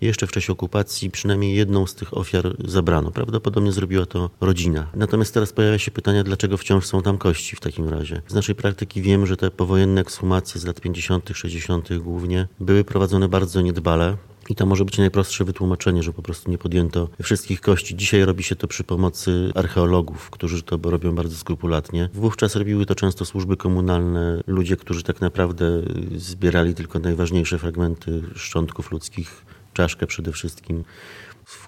jeszcze 0.00 0.26
w 0.26 0.32
czasie 0.32 0.52
okupacji 0.52 1.10
przynajmniej 1.10 1.56
jedną 1.56 1.86
z 1.86 1.94
tych 1.94 2.16
ofiar 2.16 2.56
zabrano. 2.64 3.10
Prawdopodobnie 3.10 3.72
zrobiła 3.72 4.06
to 4.06 4.30
rodzina. 4.40 4.86
Natomiast 4.94 5.34
teraz 5.34 5.52
pojawia 5.52 5.78
się 5.78 5.90
pytanie, 5.90 6.24
dlaczego 6.24 6.56
wciąż 6.56 6.86
są 6.86 7.02
tam 7.02 7.18
kości 7.18 7.56
w 7.56 7.60
takim 7.60 7.88
razie. 7.88 8.22
Z 8.28 8.34
naszej 8.34 8.54
praktyki 8.54 9.02
wiem, 9.02 9.26
że 9.26 9.36
te 9.36 9.50
powojenne 9.50 10.00
ekshumacje 10.00 10.60
z 10.60 10.64
lat 10.64 10.80
50., 10.80 11.30
60. 11.34 11.98
głównie 11.98 12.48
były 12.60 12.84
prowadzone 12.84 13.28
bardzo 13.28 13.60
niedbale. 13.60 14.16
I 14.50 14.54
to 14.54 14.66
może 14.66 14.84
być 14.84 14.98
najprostsze 14.98 15.44
wytłumaczenie, 15.44 16.02
że 16.02 16.12
po 16.12 16.22
prostu 16.22 16.50
nie 16.50 16.58
podjęto 16.58 17.08
wszystkich 17.22 17.60
kości. 17.60 17.96
Dzisiaj 17.96 18.24
robi 18.24 18.42
się 18.42 18.56
to 18.56 18.68
przy 18.68 18.84
pomocy 18.84 19.52
archeologów, 19.54 20.30
którzy 20.30 20.62
to 20.62 20.78
robią 20.82 21.14
bardzo 21.14 21.36
skrupulatnie. 21.36 22.08
Wówczas 22.14 22.56
robiły 22.56 22.86
to 22.86 22.94
często 22.94 23.24
służby 23.24 23.56
komunalne, 23.56 24.42
ludzie, 24.46 24.76
którzy 24.76 25.02
tak 25.02 25.20
naprawdę 25.20 25.82
zbierali 26.16 26.74
tylko 26.74 26.98
najważniejsze 26.98 27.58
fragmenty 27.58 28.22
szczątków 28.34 28.90
ludzkich, 28.90 29.44
czaszkę 29.74 30.06
przede 30.06 30.32
wszystkim. 30.32 30.84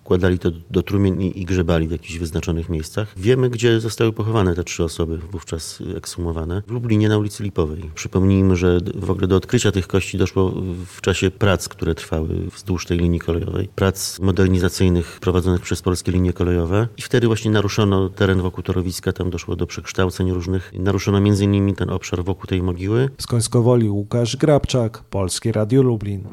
Wkładali 0.09 0.39
to 0.39 0.51
do 0.71 0.83
trumien 0.83 1.21
i, 1.21 1.41
i 1.41 1.45
grzebali 1.45 1.89
w 1.89 1.91
jakichś 1.91 2.19
wyznaczonych 2.19 2.69
miejscach. 2.69 3.15
Wiemy, 3.17 3.51
gdzie 3.51 3.81
zostały 3.81 4.13
pochowane 4.13 4.55
te 4.55 4.65
trzy 4.65 4.85
osoby, 4.85 5.19
wówczas 5.19 5.83
eksumowane. 5.97 6.63
W 6.67 6.71
Lublinie 6.71 7.09
na 7.09 7.19
ulicy 7.19 7.43
Lipowej. 7.43 7.91
Przypomnijmy, 7.95 8.57
że 8.57 8.81
w 8.95 9.11
ogóle 9.11 9.27
do 9.27 9.37
odkrycia 9.37 9.73
tych 9.73 9.87
kości 9.87 10.19
doszło 10.19 10.53
w 10.87 11.01
czasie 11.01 11.31
prac, 11.31 11.69
które 11.69 11.95
trwały 11.95 12.29
wzdłuż 12.55 12.87
tej 12.87 12.99
linii 12.99 13.21
kolejowej. 13.21 13.69
Prac 13.75 14.19
modernizacyjnych 14.21 15.19
prowadzonych 15.21 15.61
przez 15.61 15.83
polskie 15.83 16.13
linie 16.13 16.33
kolejowe. 16.33 16.89
I 16.97 17.03
wtedy 17.03 17.27
właśnie 17.27 17.51
naruszono 17.51 18.09
teren 18.09 18.43
wokół 18.43 18.63
torowiska, 18.63 19.13
tam 19.13 19.31
doszło 19.31 19.57
do 19.57 19.67
przekształceń 19.67 20.33
różnych. 20.33 20.73
Naruszono 20.75 21.21
między 21.21 21.45
innymi 21.45 21.75
ten 21.75 21.91
obszar 21.91 22.25
wokół 22.25 22.47
tej 22.47 22.63
mogiły. 22.63 23.09
Z 23.19 23.27
Końskowoli 23.27 23.91
Łukasz 23.91 24.37
Grabczak, 24.37 25.05
Polskie 25.11 25.53
Radio 25.53 25.83
Lublin. 25.83 26.25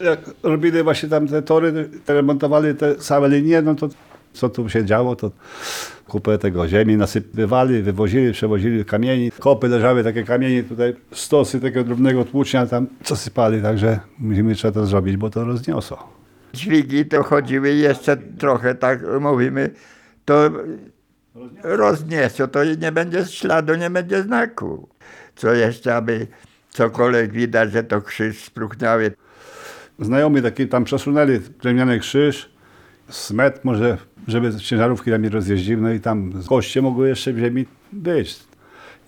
Jak 0.00 0.20
robili 0.42 0.82
właśnie 0.82 1.08
tam 1.08 1.28
te 1.28 1.42
tory, 1.42 1.88
remontowali 2.06 2.74
te 2.74 3.02
same 3.02 3.28
linie, 3.28 3.62
no 3.62 3.74
to 3.74 3.88
co 4.32 4.48
tu 4.48 4.68
się 4.68 4.84
działo, 4.84 5.16
to 5.16 5.30
kupę 6.08 6.38
tego 6.38 6.68
ziemi 6.68 6.96
nasypywali, 6.96 7.82
wywozili, 7.82 8.32
przewozili 8.32 8.84
kamieni. 8.84 9.30
Kopy 9.38 9.68
leżały, 9.68 10.04
takie 10.04 10.24
kamienie, 10.24 10.62
tutaj 10.62 10.96
stosy 11.12 11.60
takiego 11.60 11.84
drobnego 11.84 12.24
tłucznia 12.24 12.66
tam 12.66 12.86
zasypali, 13.04 13.62
także 13.62 14.00
musimy 14.18 14.54
trzeba 14.54 14.72
to 14.74 14.86
zrobić, 14.86 15.16
bo 15.16 15.30
to 15.30 15.44
rozniosło. 15.44 16.12
Dźwigi 16.52 17.06
to 17.06 17.22
chodziły 17.22 17.70
jeszcze 17.70 18.16
trochę, 18.16 18.74
tak 18.74 19.00
mówimy, 19.20 19.70
to 20.24 20.50
rozniesło, 21.62 22.48
to 22.48 22.64
nie 22.64 22.92
będzie 22.92 23.24
śladu, 23.24 23.74
nie 23.74 23.90
będzie 23.90 24.22
znaku. 24.22 24.88
Co 25.36 25.54
jeszcze, 25.54 25.96
aby 25.96 26.26
cokolwiek 26.70 27.32
widać, 27.32 27.72
że 27.72 27.84
to 27.84 28.02
krzyż 28.02 28.44
spróchniały. 28.44 29.12
Znajomi 29.98 30.42
taki 30.42 30.68
tam 30.68 30.84
przesunęli 30.84 31.40
drewniany 31.62 31.98
krzyż, 31.98 32.50
smet 33.08 33.64
może, 33.64 33.98
żeby 34.28 34.56
ciężarówki 34.56 35.10
tam 35.10 35.22
nie 35.22 35.28
rozjeździły, 35.28 35.82
no 35.82 35.92
i 35.92 36.00
tam 36.00 36.32
koście 36.48 36.82
mogły 36.82 37.08
jeszcze 37.08 37.32
w 37.32 37.38
ziemi 37.38 37.66
być. 37.92 38.48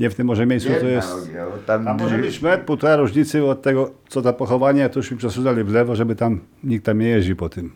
Nie 0.00 0.10
w 0.10 0.14
tym 0.14 0.26
może 0.26 0.46
miejscu 0.46 0.70
to 0.80 0.86
jest... 0.86 1.30
tam 1.66 1.84
Tam 1.84 1.98
może 1.98 2.18
być 2.18 2.42
metr, 2.42 2.64
półtora 2.64 2.96
różnicy 2.96 3.44
od 3.44 3.62
tego, 3.62 3.90
co 4.08 4.20
za 4.20 4.32
pochowanie, 4.32 4.88
to 4.88 4.98
już 4.98 5.10
mi 5.10 5.16
przesunęli 5.16 5.64
w 5.64 5.72
lewo, 5.72 5.96
żeby 5.96 6.16
tam 6.16 6.40
nikt 6.64 6.84
tam 6.84 6.98
nie 6.98 7.08
jeździł 7.08 7.36
po 7.36 7.48
tym. 7.48 7.72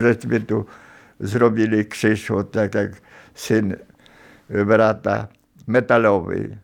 żeśmy 0.00 0.40
tu 0.40 0.64
zrobili 1.20 1.86
krzyż, 1.86 2.30
o, 2.30 2.44
tak 2.44 2.74
jak 2.74 2.90
syn 3.34 3.76
brata, 4.66 5.26
metalowy. 5.66 6.58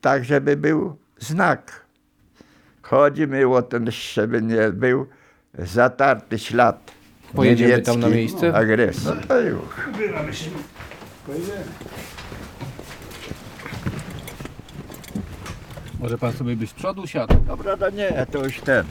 Tak, 0.00 0.24
żeby 0.24 0.56
był 0.56 0.96
znak. 1.18 1.87
Chodzimy 2.90 3.48
o 3.48 3.62
ten, 3.62 3.90
żeby 3.90 4.42
nie 4.42 4.72
był 4.72 5.06
zatarty 5.58 6.38
ślad. 6.38 6.92
Pojedziemy 7.34 7.82
tam 7.82 8.00
na 8.00 8.08
niemiecki 8.08 8.34
miejsce? 8.34 8.54
Agresji. 8.54 9.06
No 9.06 9.26
to 9.28 9.40
już. 9.40 9.60
Może 16.00 16.18
pan 16.18 16.32
sobie 16.32 16.56
być 16.56 16.70
z 16.70 16.74
przodu 16.74 17.06
siadł? 17.06 17.34
Dobra, 17.46 17.76
to 17.76 17.90
nie, 17.90 18.26
to 18.32 18.44
już 18.44 18.60
ten 18.60 18.86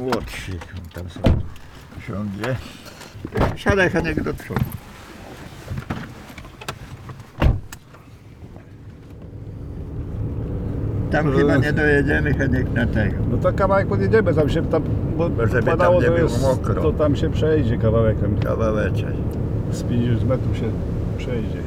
młodszy. 0.00 0.58
Tam 0.94 1.10
sobie 1.10 1.32
siądzie. 2.06 2.56
Siadaj 3.56 3.90
Heniek 3.90 4.22
do 4.22 4.34
przodu. 4.34 4.60
Tam 11.10 11.32
chyba 11.36 11.56
nie 11.56 11.72
dojedziemy 11.72 12.34
Heniek 12.34 12.72
na 12.72 12.86
tego. 12.86 13.16
No 13.30 13.38
to 13.38 13.52
kawałek 13.52 13.88
podjedziemy, 13.88 14.34
tam 14.34 14.48
się 14.50 14.62
tam, 14.66 14.82
bo 15.16 15.28
żeby 15.28 15.52
tam 15.52 15.62
padało, 15.64 16.00
nie 16.00 16.06
to, 16.06 16.12
było 16.14 16.28
jest, 16.28 16.42
mokro. 16.42 16.82
to 16.82 16.92
tam 16.92 17.16
się 17.16 17.30
przejdzie 17.30 17.78
kawałek, 17.78 18.20
tam 18.20 18.38
Kawałeczek. 18.38 19.14
z 19.72 19.82
50 19.82 20.28
metrów 20.28 20.56
się 20.56 20.70
przejdzie. 21.18 21.58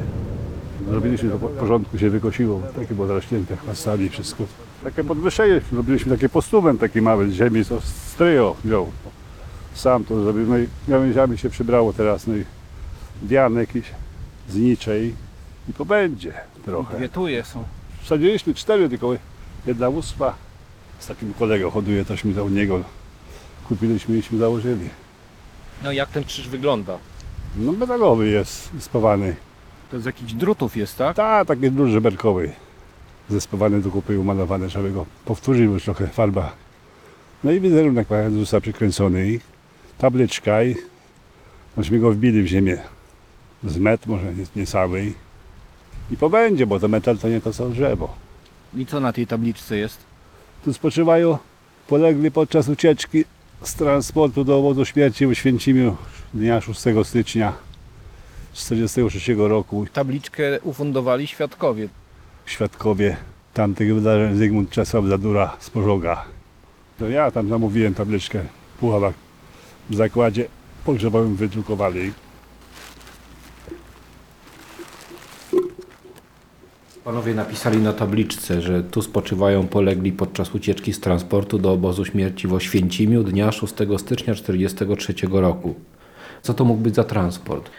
Zrobiliśmy 0.90 1.30
to 1.30 1.38
po 1.40 1.48
porządku, 1.50 1.98
się 1.98 2.10
wykosiło, 2.10 2.62
takie 2.76 2.94
było 2.96 3.08
zarośnięte 3.08 3.56
chwastami 3.58 4.10
wszystko. 4.10 4.44
Takie 4.84 5.04
podwyższenie, 5.04 5.62
zrobiliśmy 5.72 6.12
takie 6.16 6.30
postawem 6.30 6.78
taki 6.78 7.02
mały 7.02 7.30
z 7.30 7.34
ziemi, 7.34 7.66
co 7.66 7.82
stryjo 7.82 8.56
wziął. 8.64 8.88
Sam 9.74 10.04
to 10.04 10.24
zrobił, 10.24 10.48
no 10.48 10.58
i 10.58 10.68
gałęziami 10.88 11.38
się 11.38 11.50
przybrało 11.50 11.94
teraz, 11.94 12.28
no 12.28 12.36
i 12.36 12.44
wian 13.24 13.54
jakiś 13.56 13.86
z 14.50 14.56
niczej 14.56 15.14
i 15.70 15.74
pobędzie 15.74 16.34
trochę. 16.66 16.98
Dwie 16.98 17.10
tuje 17.10 17.44
są. 17.44 17.64
Wsadziliśmy 18.02 18.54
cztery, 18.54 18.90
tylko 18.90 19.14
jedna 19.66 19.90
uspa. 19.90 20.36
Z 21.00 21.08
takim 21.08 21.34
kolegą 21.34 21.70
hoduje, 21.70 22.06
to 22.06 22.44
u 22.46 22.50
niego 22.50 22.84
kupiliśmy 23.68 24.18
iśmy 24.18 24.38
założyli. 24.38 24.90
No 25.84 25.92
jak 25.92 26.10
ten 26.10 26.24
krzyż 26.24 26.48
wygląda? 26.50 26.98
No 27.58 27.72
metalowy 27.72 28.30
jest 28.30 28.70
spawany. 28.80 29.36
To 29.92 30.00
z 30.00 30.06
jakichś 30.06 30.34
drutów 30.34 30.78
jest, 30.78 30.98
tak? 30.98 31.16
Ta, 31.16 31.46
taki 31.46 31.72
duży 31.72 32.02
berkowy. 32.02 32.52
Zespawany 33.30 33.82
do 33.82 33.90
kupy 33.92 34.20
umalowany, 34.20 34.70
żeby 34.70 34.92
go 34.92 35.06
powtórzyć, 35.26 35.68
bo 35.68 35.74
już 35.74 35.84
trochę 35.84 36.08
farba. 36.08 36.52
No 37.44 37.52
i 37.52 37.60
wizerunek 37.60 38.08
Pana 38.08 38.22
Jezusa 38.22 38.62
przykręcony 38.62 39.28
i 39.32 39.40
tabliczka 39.98 40.64
i 40.64 40.76
myśmy 41.78 42.00
go 42.00 42.12
wbili 42.12 42.44
w 42.44 42.48
ziemię. 42.48 42.78
Z 43.64 43.78
metr, 43.78 44.08
może 44.08 44.34
nie, 44.34 44.46
nie 44.56 44.66
cały. 44.66 45.14
I 46.12 46.18
pobędzie, 46.18 46.68
bo 46.68 46.80
to 46.80 46.88
metal 46.88 47.18
to 47.18 47.30
nie 47.30 47.42
to 47.42 47.54
co 47.54 47.70
drzewo. 47.70 48.23
I 48.76 48.86
co 48.86 49.00
na 49.00 49.14
tej 49.14 49.28
tabliczce 49.28 49.78
jest? 49.78 49.98
Tu 50.66 50.74
spoczywają 50.74 51.38
polegli 51.88 52.32
podczas 52.32 52.70
ucieczki 52.70 53.26
z 53.64 53.76
transportu 53.76 54.44
do 54.44 54.60
obozu 54.60 54.86
śmierci 54.86 55.28
w 55.28 55.36
Święcimiu 55.36 55.98
dnia 56.34 56.62
6 56.62 56.80
stycznia 57.04 57.54
1943 58.54 59.36
roku. 59.36 59.86
Tabliczkę 59.94 60.62
ufundowali 60.62 61.28
świadkowie. 61.28 61.90
Świadkowie 62.46 63.18
tamtych 63.54 63.96
wydarzeń 63.96 64.38
Zygmunt 64.38 64.70
Czesław 64.70 65.06
Zadura 65.06 65.58
z 65.60 65.70
Pożoga. 65.70 66.26
To 67.00 67.10
ja 67.10 67.32
tam 67.32 67.50
zamówiłem 67.50 67.94
tabliczkę 67.94 68.40
w 68.76 68.80
Puchawach 68.80 69.14
w 69.90 69.96
zakładzie 69.96 70.46
pogrzebowym 70.86 71.36
wydrukowali. 71.36 72.14
Panowie 77.04 77.34
napisali 77.34 77.78
na 77.78 77.94
tabliczce, 77.94 78.62
że 78.62 78.84
tu 78.84 79.02
spoczywają 79.02 79.68
polegli 79.68 80.12
podczas 80.12 80.56
ucieczki 80.56 80.94
z 80.94 81.00
transportu 81.00 81.60
do 81.60 81.72
obozu 81.72 82.06
śmierci 82.06 82.48
w 82.48 82.54
Oświęcimiu 82.54 83.24
dnia 83.24 83.52
6 83.52 83.74
stycznia 83.98 84.34
1943 84.34 85.14
roku. 85.32 85.76
Co 86.42 86.54
to 86.54 86.66
mógł 86.66 86.82
być 86.82 86.96
za 86.96 87.04
transport? 87.04 87.70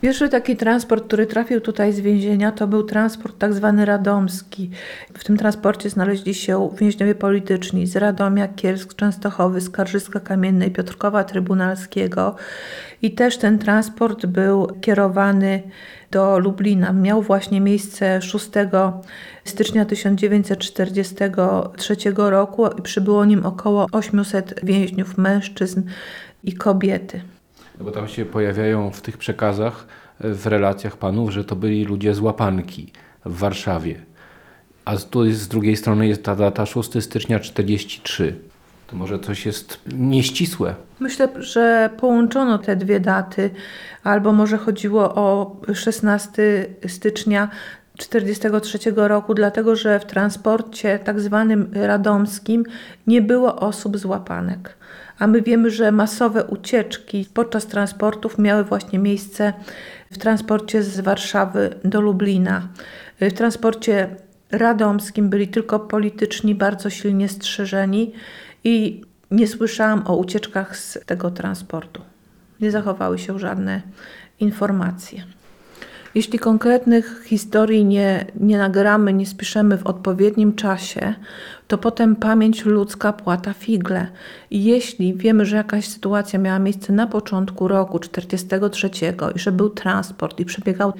Pierwszy 0.00 0.28
taki 0.28 0.56
transport, 0.56 1.04
który 1.04 1.26
trafił 1.26 1.60
tutaj 1.60 1.92
z 1.92 2.00
więzienia, 2.00 2.52
to 2.52 2.66
był 2.66 2.82
transport 2.82 3.38
tak 3.38 3.54
zwany 3.54 3.84
radomski. 3.84 4.70
W 5.14 5.24
tym 5.24 5.36
transporcie 5.36 5.90
znaleźli 5.90 6.34
się 6.34 6.70
więźniowie 6.78 7.14
polityczni 7.14 7.86
z 7.86 7.96
Radomia, 7.96 8.48
Kielsk, 8.48 8.94
Częstochowy, 8.94 9.60
Skarżyska 9.60 10.20
Kamiennej, 10.20 10.70
Piotrkowa 10.70 11.24
Trybunalskiego. 11.24 12.36
I 13.02 13.10
też 13.14 13.38
ten 13.38 13.58
transport 13.58 14.26
był 14.26 14.66
kierowany 14.80 15.62
do 16.10 16.38
Lublina. 16.38 16.92
Miał 16.92 17.22
właśnie 17.22 17.60
miejsce 17.60 18.22
6 18.22 18.50
stycznia 19.44 19.84
1943 19.84 21.96
roku 22.16 22.66
i 22.66 22.82
przybyło 22.82 23.24
nim 23.24 23.46
około 23.46 23.86
800 23.92 24.60
więźniów, 24.62 25.18
mężczyzn 25.18 25.82
i 26.44 26.52
kobiety. 26.52 27.20
No 27.78 27.84
bo 27.84 27.90
tam 27.90 28.08
się 28.08 28.24
pojawiają 28.24 28.90
w 28.90 29.00
tych 29.00 29.18
przekazach, 29.18 29.86
w 30.20 30.46
relacjach 30.46 30.96
panów, 30.96 31.30
że 31.30 31.44
to 31.44 31.56
byli 31.56 31.84
ludzie 31.84 32.14
z 32.14 32.20
łapanki 32.20 32.92
w 33.24 33.38
Warszawie. 33.38 33.94
A 34.84 34.96
tu 34.96 35.32
z 35.32 35.48
drugiej 35.48 35.76
strony 35.76 36.08
jest 36.08 36.22
ta 36.22 36.36
data 36.36 36.66
6 36.66 36.90
stycznia 37.00 37.40
43. 37.40 38.49
To 38.90 38.96
może 38.96 39.18
coś 39.18 39.46
jest 39.46 39.80
nieścisłe. 39.92 40.74
Myślę, 41.00 41.28
że 41.38 41.90
połączono 41.96 42.58
te 42.58 42.76
dwie 42.76 43.00
daty, 43.00 43.50
albo 44.04 44.32
może 44.32 44.58
chodziło 44.58 45.14
o 45.14 45.56
16 45.74 46.66
stycznia 46.86 47.48
1943 47.98 48.92
roku, 48.96 49.34
dlatego 49.34 49.76
że 49.76 50.00
w 50.00 50.04
transporcie 50.04 50.98
tak 50.98 51.20
zwanym 51.20 51.70
radomskim 51.72 52.64
nie 53.06 53.22
było 53.22 53.56
osób 53.56 53.98
z 53.98 54.04
łapanek. 54.04 54.76
A 55.18 55.26
my 55.26 55.42
wiemy, 55.42 55.70
że 55.70 55.92
masowe 55.92 56.44
ucieczki 56.44 57.26
podczas 57.34 57.66
transportów 57.66 58.38
miały 58.38 58.64
właśnie 58.64 58.98
miejsce 58.98 59.52
w 60.10 60.18
transporcie 60.18 60.82
z 60.82 61.00
Warszawy 61.00 61.74
do 61.84 62.00
Lublina. 62.00 62.68
W 63.20 63.32
transporcie 63.32 64.16
radomskim 64.50 65.28
byli 65.28 65.48
tylko 65.48 65.80
polityczni, 65.80 66.54
bardzo 66.54 66.90
silnie 66.90 67.28
strzeżeni 67.28 68.12
i 68.64 69.02
nie 69.30 69.46
słyszałam 69.46 70.02
o 70.06 70.16
ucieczkach 70.16 70.76
z 70.76 70.98
tego 71.06 71.30
transportu. 71.30 72.02
Nie 72.60 72.70
zachowały 72.70 73.18
się 73.18 73.38
żadne 73.38 73.82
informacje. 74.40 75.24
Jeśli 76.14 76.38
konkretnych 76.38 77.22
historii 77.26 77.84
nie, 77.84 78.26
nie 78.40 78.58
nagramy, 78.58 79.12
nie 79.12 79.26
spiszemy 79.26 79.78
w 79.78 79.86
odpowiednim 79.86 80.54
czasie, 80.54 81.14
to 81.68 81.78
potem 81.78 82.16
pamięć 82.16 82.64
ludzka 82.64 83.12
płata 83.12 83.52
figle. 83.52 84.06
I 84.50 84.64
jeśli 84.64 85.14
wiemy, 85.14 85.46
że 85.46 85.56
jakaś 85.56 85.88
sytuacja 85.88 86.38
miała 86.38 86.58
miejsce 86.58 86.92
na 86.92 87.06
początku 87.06 87.68
roku 87.68 87.98
43 87.98 88.90
i 89.34 89.38
że 89.38 89.52
był 89.52 89.70
transport 89.70 90.40
i 90.40 90.44
przebiegał 90.44 90.92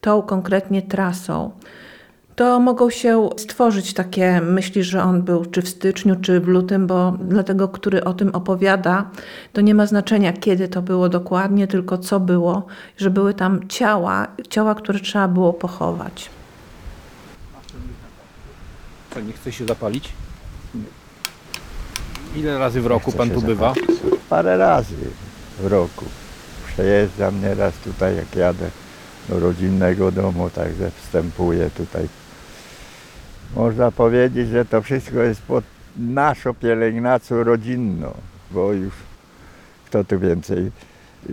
tą 0.00 0.22
konkretnie 0.22 0.82
trasą, 0.82 1.50
to 2.36 2.60
mogą 2.60 2.90
się 2.90 3.30
stworzyć 3.36 3.94
takie 3.94 4.40
myśli, 4.40 4.84
że 4.84 5.02
on 5.02 5.22
był 5.22 5.44
czy 5.44 5.62
w 5.62 5.68
styczniu, 5.68 6.16
czy 6.16 6.40
w 6.40 6.48
lutym, 6.48 6.86
bo 6.86 7.12
dla 7.12 7.42
tego, 7.42 7.68
który 7.68 8.04
o 8.04 8.14
tym 8.14 8.34
opowiada, 8.34 9.10
to 9.52 9.60
nie 9.60 9.74
ma 9.74 9.86
znaczenia, 9.86 10.32
kiedy 10.32 10.68
to 10.68 10.82
było 10.82 11.08
dokładnie, 11.08 11.66
tylko 11.66 11.98
co 11.98 12.20
było, 12.20 12.66
że 12.96 13.10
były 13.10 13.34
tam 13.34 13.68
ciała, 13.68 14.26
ciała, 14.48 14.74
które 14.74 15.00
trzeba 15.00 15.28
było 15.28 15.52
pochować. 15.52 16.30
Co, 19.14 19.20
nie 19.20 19.32
chce 19.32 19.52
się 19.52 19.66
zapalić? 19.66 20.12
Ile 22.36 22.58
razy 22.58 22.80
w 22.80 22.86
roku 22.86 23.12
pan 23.12 23.30
tu 23.30 23.42
bywa? 23.42 23.74
Parę 24.30 24.56
razy 24.56 24.94
w 25.60 25.66
roku. 25.66 26.04
Przejeżdżam 26.66 27.42
nieraz 27.42 27.74
tutaj, 27.74 28.16
jak 28.16 28.36
jadę 28.36 28.70
do 29.28 29.40
rodzinnego 29.40 30.12
domu, 30.12 30.50
także 30.50 30.90
wstępuję 30.90 31.70
tutaj. 31.70 32.08
Można 33.56 33.90
powiedzieć, 33.90 34.48
że 34.48 34.64
to 34.64 34.82
wszystko 34.82 35.20
jest 35.20 35.42
pod 35.42 35.64
naszą 35.96 36.54
pielęgnacją 36.54 37.44
rodzinną, 37.44 38.14
bo 38.50 38.72
już 38.72 38.94
kto 39.86 40.04
tu 40.04 40.18
więcej 40.18 40.70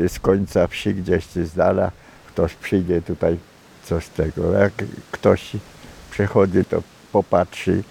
z 0.07 0.19
końca 0.19 0.67
wsi 0.67 0.95
gdzieś 0.95 1.27
czy 1.27 1.45
z 1.45 1.55
dala, 1.55 1.91
ktoś 2.27 2.55
przyjdzie 2.55 3.01
tutaj 3.01 3.37
coś 3.83 4.05
z 4.05 4.09
tego. 4.09 4.51
Jak 4.51 4.73
ktoś 5.11 5.51
przychodzi, 6.11 6.65
to 6.65 6.83
popatrzy 7.11 7.83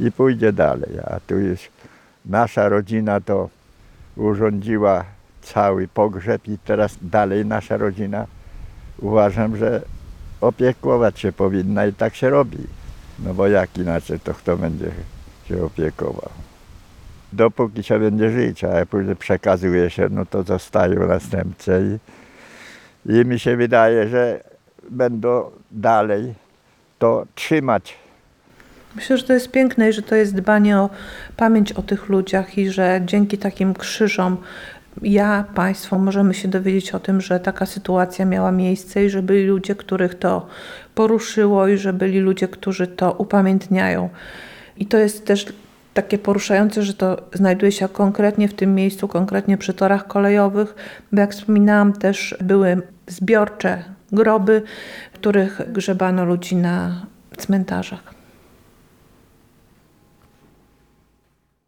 i 0.00 0.12
pójdzie 0.12 0.52
dalej. 0.52 0.98
A 1.04 1.20
tu 1.20 1.38
już 1.38 1.60
nasza 2.26 2.68
rodzina 2.68 3.20
to 3.20 3.48
urządziła 4.16 5.04
cały 5.42 5.88
pogrzeb 5.88 6.48
i 6.48 6.58
teraz 6.58 6.96
dalej 7.02 7.46
nasza 7.46 7.76
rodzina 7.76 8.26
uważam, 8.98 9.56
że 9.56 9.82
opiekować 10.40 11.20
się 11.20 11.32
powinna 11.32 11.86
i 11.86 11.92
tak 11.92 12.14
się 12.14 12.30
robi. 12.30 12.58
No 13.18 13.34
bo 13.34 13.48
jak 13.48 13.78
inaczej, 13.78 14.20
to 14.20 14.34
kto 14.34 14.56
będzie 14.56 14.90
się 15.48 15.64
opiekował? 15.64 16.30
Dopóki 17.32 17.82
się 17.82 17.98
będzie 17.98 18.30
żyć, 18.30 18.64
a 18.64 18.86
później 18.86 19.16
przekazuje 19.16 19.90
się, 19.90 20.08
no 20.10 20.26
to 20.26 20.42
zostają 20.42 21.06
następcy 21.06 21.98
i, 23.06 23.12
i 23.12 23.24
mi 23.24 23.38
się 23.38 23.56
wydaje, 23.56 24.08
że 24.08 24.44
będą 24.90 25.50
dalej 25.70 26.34
to 26.98 27.26
trzymać. 27.34 27.94
Myślę, 28.96 29.18
że 29.18 29.24
to 29.24 29.32
jest 29.32 29.50
piękne 29.50 29.88
i 29.88 29.92
że 29.92 30.02
to 30.02 30.14
jest 30.14 30.34
dbanie 30.34 30.78
o 30.78 30.90
pamięć 31.36 31.72
o 31.72 31.82
tych 31.82 32.08
ludziach 32.08 32.58
i 32.58 32.70
że 32.70 33.00
dzięki 33.04 33.38
takim 33.38 33.74
krzyżom 33.74 34.36
ja, 35.02 35.44
Państwo 35.54 35.98
możemy 35.98 36.34
się 36.34 36.48
dowiedzieć 36.48 36.94
o 36.94 37.00
tym, 37.00 37.20
że 37.20 37.40
taka 37.40 37.66
sytuacja 37.66 38.24
miała 38.24 38.52
miejsce 38.52 39.04
i 39.04 39.10
że 39.10 39.22
byli 39.22 39.46
ludzie, 39.46 39.74
których 39.74 40.14
to 40.14 40.46
poruszyło 40.94 41.68
i 41.68 41.78
że 41.78 41.92
byli 41.92 42.18
ludzie, 42.18 42.48
którzy 42.48 42.86
to 42.86 43.12
upamiętniają. 43.12 44.08
I 44.76 44.86
to 44.86 44.98
jest 44.98 45.26
też 45.26 45.46
takie 45.94 46.18
poruszające, 46.18 46.82
że 46.82 46.94
to 46.94 47.16
znajduje 47.32 47.72
się 47.72 47.88
konkretnie 47.88 48.48
w 48.48 48.54
tym 48.54 48.74
miejscu, 48.74 49.08
konkretnie 49.08 49.58
przy 49.58 49.74
torach 49.74 50.06
kolejowych, 50.06 50.74
bo 51.12 51.20
jak 51.20 51.32
wspominałam, 51.32 51.92
też 51.92 52.36
były 52.40 52.82
zbiorcze 53.06 53.84
groby, 54.12 54.62
w 55.12 55.14
których 55.14 55.72
grzebano 55.72 56.24
ludzi 56.24 56.56
na 56.56 57.06
cmentarzach. 57.36 58.17